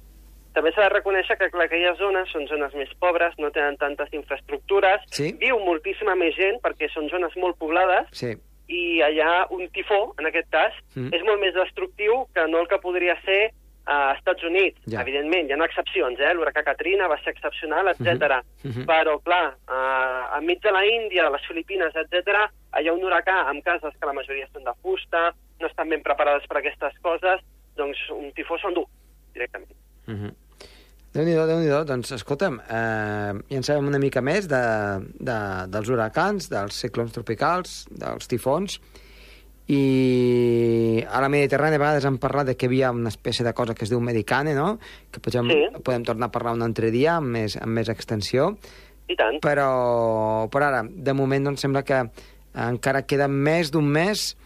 També 0.55 0.71
s'ha 0.73 0.87
de 0.87 0.95
reconèixer 0.95 1.37
que 1.37 1.51
clar, 1.51 1.67
aquelles 1.67 1.99
zones 1.99 2.31
són 2.31 2.47
zones 2.47 2.75
més 2.79 2.89
pobres, 3.03 3.35
no 3.39 3.51
tenen 3.51 3.77
tantes 3.77 4.13
infraestructures, 4.13 5.03
Sí. 5.11 5.33
viu 5.41 5.59
moltíssima 5.59 6.15
més 6.15 6.35
gent 6.37 6.61
perquè 6.63 6.89
són 6.93 7.09
zones 7.11 7.35
molt 7.37 7.59
poblades 7.59 8.07
Sí. 8.13 8.35
i 8.69 9.01
allà 9.03 9.47
un 9.51 9.69
tifó, 9.71 10.15
en 10.19 10.27
aquest 10.27 10.49
cas, 10.51 10.73
Mm. 10.95 11.13
és 11.13 11.23
molt 11.25 11.41
més 11.41 11.55
destructiu 11.55 12.27
que 12.35 12.47
no 12.49 12.61
el 12.61 12.69
que 12.69 12.79
podria 12.79 13.21
ser 13.25 13.51
a 13.87 14.15
Estats 14.17 14.43
Units. 14.45 14.81
Ja. 14.87 15.03
Evidentment, 15.03 15.51
hi 15.51 15.53
ha 15.53 15.65
excepcions, 15.65 16.19
eh? 16.19 16.33
L'huracà 16.33 16.63
Katrina 16.65 17.07
va 17.07 17.19
ser 17.23 17.35
excepcional, 17.35 17.89
etc. 17.89 18.41
Mhm. 18.63 18.87
Però, 18.87 19.21
clar, 19.23 19.57
uh, 19.69 20.39
enmig 20.39 20.63
de 20.63 20.71
la 20.73 20.87
Índia, 20.87 21.29
les 21.29 21.45
Filipines, 21.47 21.93
etc., 21.95 22.49
hi 22.81 22.89
ha 22.89 22.93
un 22.95 23.03
huracà 23.03 23.47
amb 23.51 23.63
cases 23.63 23.93
que 24.01 24.07
la 24.07 24.15
majoria 24.15 24.49
són 24.53 24.65
de 24.65 24.73
fusta, 24.81 25.35
no 25.61 25.67
estan 25.67 25.89
ben 25.91 26.03
preparades 26.03 26.47
per 26.47 26.59
aquestes 26.59 26.97
coses, 27.03 27.41
doncs 27.77 27.99
un 28.11 28.33
tifó 28.33 28.57
s'endú 28.59 28.87
directament. 29.35 29.71
Uh 30.09 30.15
-huh. 30.15 30.35
Déu-n'hi-do, 31.15 31.45
déu 31.47 31.61
nhi 31.63 31.69
déu 31.71 31.85
Doncs, 31.87 32.11
escolta'm, 32.17 32.57
eh, 32.67 33.35
ja 33.47 33.59
en 33.61 33.63
sabem 33.63 33.87
una 33.87 34.01
mica 34.03 34.19
més 34.25 34.49
de, 34.51 34.61
de, 35.15 35.37
dels 35.71 35.91
huracans, 35.93 36.49
dels 36.51 36.81
ciclons 36.83 37.13
tropicals, 37.15 37.85
dels 37.95 38.27
tifons, 38.31 38.81
i 39.71 41.05
a 41.09 41.21
la 41.23 41.29
Mediterrània 41.33 41.79
a 41.79 41.83
vegades 41.85 42.05
hem 42.09 42.19
parlat 42.21 42.51
de 42.51 42.57
que 42.59 42.67
hi 42.67 42.71
havia 42.73 42.91
una 42.93 43.13
espècie 43.13 43.47
de 43.47 43.53
cosa 43.57 43.77
que 43.79 43.87
es 43.87 43.93
diu 43.93 44.01
medicane, 44.03 44.53
no? 44.59 44.75
Que 45.15 45.23
podem, 45.25 45.49
Sí. 45.49 45.61
podem 45.87 46.03
tornar 46.05 46.27
a 46.29 46.35
parlar 46.35 46.53
un 46.59 46.67
altre 46.67 46.91
dia 46.91 47.15
amb 47.17 47.31
més, 47.39 47.57
amb 47.57 47.73
més 47.79 47.89
extensió, 47.89 48.57
I 49.09 49.15
tant. 49.17 49.39
però 49.41 50.51
per 50.51 50.63
ara, 50.65 50.83
de 50.85 51.13
moment, 51.15 51.45
doncs 51.45 51.61
sembla 51.63 51.85
que 51.85 52.03
encara 52.55 53.07
queda 53.07 53.29
més 53.29 53.71
d'un 53.71 53.87
mes, 53.87 54.37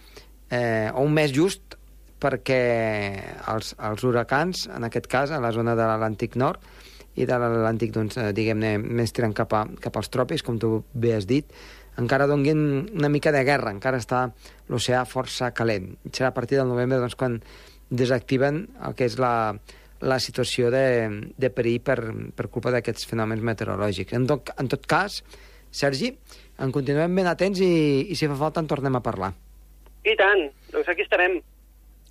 eh, 0.50 0.90
o 0.94 1.00
un 1.00 1.14
mes 1.14 1.32
just, 1.32 1.77
perquè 2.20 2.60
els, 3.54 3.74
els 3.78 4.04
huracans, 4.04 4.66
en 4.74 4.86
aquest 4.88 5.08
cas, 5.10 5.32
a 5.32 5.40
la 5.42 5.52
zona 5.54 5.76
de 5.78 5.86
l'Atlàntic 5.86 6.36
Nord, 6.40 6.62
i 7.18 7.26
de 7.26 7.38
l'Atlàntic, 7.38 7.92
doncs, 7.94 8.18
eh, 8.20 8.30
diguem-ne, 8.34 8.76
més 8.78 9.14
tirant 9.14 9.34
cap, 9.34 9.54
a, 9.54 9.64
cap 9.82 9.98
als 9.98 10.10
tròpics, 10.14 10.44
com 10.46 10.58
tu 10.62 10.82
bé 10.94 11.16
has 11.16 11.26
dit, 11.26 11.50
encara 11.98 12.28
donguin 12.30 12.60
una 12.94 13.10
mica 13.10 13.32
de 13.34 13.42
guerra, 13.46 13.72
encara 13.74 13.98
està 13.98 14.28
l'oceà 14.70 15.02
força 15.08 15.50
calent. 15.50 15.96
Serà 16.12 16.30
a 16.30 16.36
partir 16.36 16.60
del 16.60 16.70
novembre 16.70 17.00
doncs, 17.02 17.18
quan 17.18 17.40
desactiven 17.90 18.66
el 18.86 18.94
que 18.94 19.08
és 19.08 19.18
la, 19.18 19.56
la 20.00 20.18
situació 20.22 20.70
de, 20.70 20.84
de 21.36 21.50
perill 21.50 21.80
per, 21.82 21.98
per 22.36 22.48
culpa 22.54 22.70
d'aquests 22.74 23.08
fenòmens 23.10 23.42
meteorològics. 23.42 24.14
En 24.14 24.28
tot, 24.30 24.52
en 24.54 24.70
tot 24.70 24.86
cas, 24.86 25.22
Sergi, 25.74 26.12
en 26.62 26.72
continuem 26.72 27.18
ben 27.18 27.28
atents 27.28 27.60
i, 27.60 27.72
i 28.08 28.16
si 28.16 28.28
fa 28.30 28.38
falta 28.38 28.62
en 28.62 28.70
tornem 28.70 28.94
a 28.96 29.04
parlar. 29.04 29.32
I 30.06 30.14
tant. 30.16 30.46
Doncs 30.72 30.88
aquí 30.88 31.04
estarem. 31.04 31.40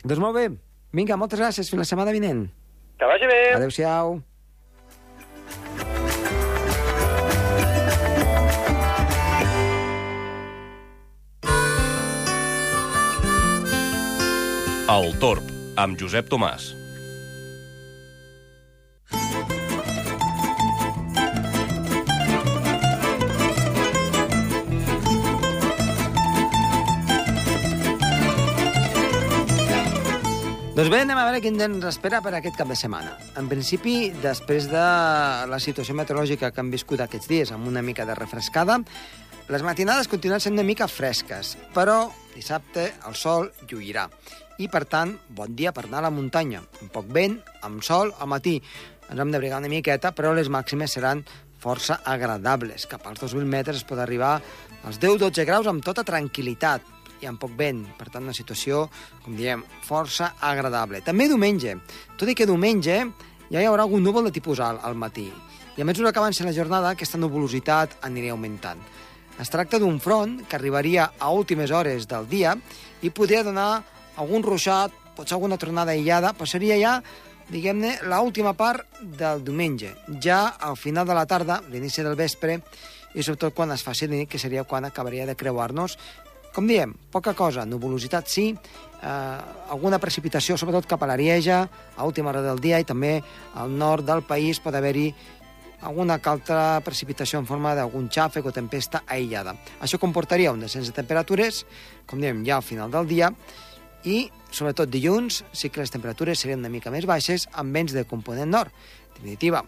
Doncs 0.07 0.23
molt 0.23 0.37
bé. 0.39 0.47
Vinga, 0.95 1.17
moltes 1.19 1.39
gràcies. 1.41 1.67
Fins 1.67 1.83
la 1.83 1.87
setmana 1.89 2.15
vinent. 2.15 2.47
Que 2.97 3.09
vagi 3.09 3.27
bé. 3.27 3.41
Adéu-siau. 3.57 4.21
El 14.87 15.11
Torb, 15.19 15.43
amb 15.75 15.99
Josep 15.99 16.31
Tomàs. 16.31 16.71
Doncs 30.77 30.91
bé, 30.93 30.97
anem 31.01 31.17
a 31.17 31.23
veure 31.25 31.39
quin 31.41 31.55
ens 31.65 31.85
espera 31.89 32.19
per 32.21 32.35
aquest 32.37 32.53
cap 32.59 32.69
de 32.69 32.75
setmana. 32.77 33.15
En 33.41 33.47
principi, 33.49 34.11
després 34.21 34.67
de 34.69 34.81
la 35.49 35.57
situació 35.57 35.95
meteorològica 35.97 36.51
que 36.53 36.61
hem 36.61 36.67
viscut 36.69 37.01
aquests 37.01 37.25
dies, 37.31 37.51
amb 37.55 37.65
una 37.65 37.81
mica 37.81 38.03
de 38.05 38.13
refrescada, 38.13 38.75
les 39.49 39.63
matinades 39.65 40.05
continuen 40.11 40.37
sent 40.43 40.53
una 40.53 40.67
mica 40.67 40.85
fresques, 40.85 41.55
però 41.73 41.95
dissabte 42.35 42.83
el 43.09 43.17
sol 43.17 43.49
lluirà. 43.71 44.03
I, 44.61 44.67
per 44.69 44.83
tant, 44.85 45.15
bon 45.33 45.55
dia 45.57 45.73
per 45.73 45.87
anar 45.87 46.03
a 46.03 46.11
la 46.11 46.11
muntanya. 46.13 46.61
Amb 46.77 46.93
poc 46.93 47.09
vent, 47.09 47.39
amb 47.65 47.81
sol, 47.81 48.13
al 48.13 48.29
matí. 48.29 48.59
Ens 49.09 49.17
hem 49.17 49.33
d'abrigar 49.33 49.63
una 49.63 49.73
miqueta, 49.73 50.13
però 50.13 50.35
les 50.37 50.53
màximes 50.53 50.93
seran 50.93 51.25
força 51.57 52.03
agradables. 52.05 52.85
Cap 52.85 53.09
als 53.09 53.25
2.000 53.25 53.49
metres 53.49 53.81
es 53.81 53.89
pot 53.89 53.97
arribar 53.97 54.35
als 54.85 55.01
10-12 55.01 55.49
graus 55.49 55.73
amb 55.73 55.81
tota 55.81 56.05
tranquil·litat 56.05 56.96
i 57.21 57.29
amb 57.29 57.39
poc 57.41 57.53
vent. 57.57 57.83
Per 57.97 58.09
tant, 58.11 58.25
una 58.25 58.35
situació, 58.35 58.85
com 59.23 59.35
diem, 59.37 59.63
força 59.85 60.33
agradable. 60.41 61.01
També 61.05 61.27
diumenge. 61.27 61.77
Tot 62.17 62.29
i 62.29 62.35
que 62.37 62.47
diumenge 62.49 62.99
ja 63.47 63.61
hi 63.61 63.67
haurà 63.67 63.85
algun 63.87 64.03
núvol 64.03 64.27
de 64.27 64.33
tipus 64.35 64.59
alt 64.59 64.83
al 64.83 64.97
matí. 64.99 65.29
I 65.77 65.83
a 65.83 65.85
mesura 65.85 66.11
que 66.11 66.19
avanci 66.19 66.43
la 66.43 66.55
jornada, 66.55 66.89
aquesta 66.89 67.19
nuvolositat 67.21 67.99
aniria 68.07 68.33
augmentant. 68.33 68.81
Es 69.37 69.51
tracta 69.53 69.77
d'un 69.77 69.99
front 70.01 70.39
que 70.49 70.57
arribaria 70.57 71.11
a 71.19 71.29
últimes 71.29 71.71
hores 71.71 72.07
del 72.09 72.25
dia 72.27 72.55
i 73.05 73.11
podria 73.13 73.43
donar 73.45 73.83
algun 74.17 74.41
ruixat, 74.41 74.91
potser 75.15 75.37
alguna 75.37 75.59
tronada 75.61 75.93
aïllada, 75.93 76.33
però 76.33 76.49
seria 76.49 76.79
ja, 76.81 76.95
diguem-ne, 77.53 77.99
l'última 78.09 78.55
part 78.57 78.87
del 78.99 79.43
diumenge. 79.45 79.93
Ja 80.21 80.57
al 80.57 80.75
final 80.77 81.05
de 81.05 81.17
la 81.17 81.27
tarda, 81.29 81.61
l'inici 81.69 82.01
del 82.01 82.17
vespre, 82.17 82.57
i 83.13 83.23
sobretot 83.23 83.53
quan 83.53 83.71
es 83.73 83.85
faci 83.85 84.09
nit, 84.09 84.27
que 84.29 84.41
seria 84.41 84.65
quan 84.65 84.85
acabaria 84.85 85.25
de 85.25 85.37
creuar-nos 85.37 85.97
com 86.55 86.67
diem, 86.67 86.93
poca 87.13 87.33
cosa, 87.37 87.65
nuvolositat 87.65 88.29
sí, 88.31 88.49
eh, 88.51 89.09
alguna 89.69 89.99
precipitació, 89.99 90.57
sobretot 90.57 90.87
cap 90.89 91.03
a 91.03 91.09
l'Arieja, 91.09 91.63
a 91.95 92.05
última 92.05 92.31
hora 92.31 92.41
del 92.45 92.61
dia, 92.63 92.79
i 92.79 92.87
també 92.87 93.19
al 93.55 93.71
nord 93.71 94.07
del 94.07 94.23
país 94.25 94.61
pot 94.63 94.75
haver-hi 94.75 95.11
alguna 95.81 96.17
altra 96.23 96.81
precipitació 96.81 97.39
en 97.39 97.45
forma 97.45 97.75
d'algun 97.77 98.09
xàfec 98.09 98.45
o 98.45 98.53
tempesta 98.53 99.03
aïllada. 99.05 99.53
Això 99.81 99.99
comportaria 100.01 100.51
un 100.51 100.63
descens 100.63 100.89
de 100.89 100.95
temperatures, 100.95 101.65
com 102.09 102.21
diem, 102.21 102.43
ja 102.45 102.57
al 102.57 102.65
final 102.65 102.91
del 102.91 103.07
dia, 103.07 103.31
i, 104.03 104.27
sobretot 104.49 104.89
dilluns, 104.89 105.43
sí 105.53 105.69
que 105.69 105.81
les 105.81 105.93
temperatures 105.93 106.39
serien 106.39 106.63
una 106.63 106.73
mica 106.73 106.93
més 106.93 107.05
baixes 107.05 107.47
amb 107.53 107.75
vents 107.75 107.93
de 107.93 108.05
component 108.09 108.49
nord. 108.49 108.71
En 108.71 109.19
definitiva, 109.19 109.63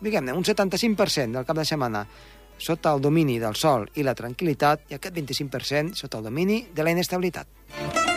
diguem-ne, 0.00 0.34
un 0.36 0.44
75% 0.44 1.38
del 1.38 1.46
cap 1.48 1.56
de 1.56 1.64
setmana 1.68 2.04
sota 2.58 2.92
el 2.94 3.00
domini 3.00 3.38
del 3.38 3.56
sol 3.56 3.88
i 3.94 4.04
la 4.06 4.16
tranquil·litat 4.18 4.90
i 4.92 4.98
aquest 4.98 5.14
25% 5.14 5.98
sota 6.04 6.18
el 6.18 6.28
domini 6.30 6.66
de 6.74 6.84
la 6.84 6.94
inestabilitat. 6.94 8.07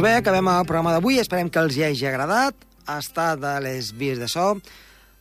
Doncs 0.00 0.14
bé, 0.14 0.16
acabem 0.16 0.46
el 0.48 0.62
programa 0.64 0.94
d'avui. 0.94 1.18
Esperem 1.20 1.50
que 1.52 1.60
els 1.60 1.74
hi 1.76 1.82
hagi 1.84 2.06
agradat. 2.08 2.62
Ha 2.88 2.94
estat 3.02 3.36
de 3.42 3.50
les 3.60 3.90
vies 3.92 4.16
de 4.16 4.30
so 4.32 4.54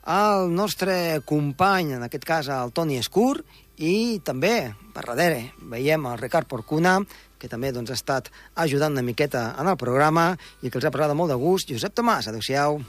el 0.08 0.54
nostre 0.56 1.20
company, 1.28 1.92
en 1.98 2.06
aquest 2.08 2.24
cas 2.24 2.48
el 2.48 2.72
Toni 2.72 2.96
Escur, 2.96 3.42
i 3.76 4.22
també, 4.24 4.72
per 4.96 5.04
darrere, 5.04 5.50
veiem 5.60 6.08
el 6.08 6.18
Ricard 6.24 6.48
Porcuna, 6.48 6.96
que 7.36 7.52
també 7.52 7.74
doncs, 7.76 7.92
ha 7.92 8.00
estat 8.00 8.32
ajudant 8.56 8.96
una 8.96 9.04
miqueta 9.04 9.50
en 9.60 9.68
el 9.68 9.76
programa 9.76 10.30
i 10.64 10.72
que 10.72 10.80
els 10.80 10.88
ha 10.88 10.96
parlat 10.96 11.12
de 11.12 11.20
molt 11.20 11.36
de 11.36 11.42
gust. 11.44 11.76
Josep 11.76 12.00
Tomàs, 12.00 12.32
adeu-siau. 12.32 12.80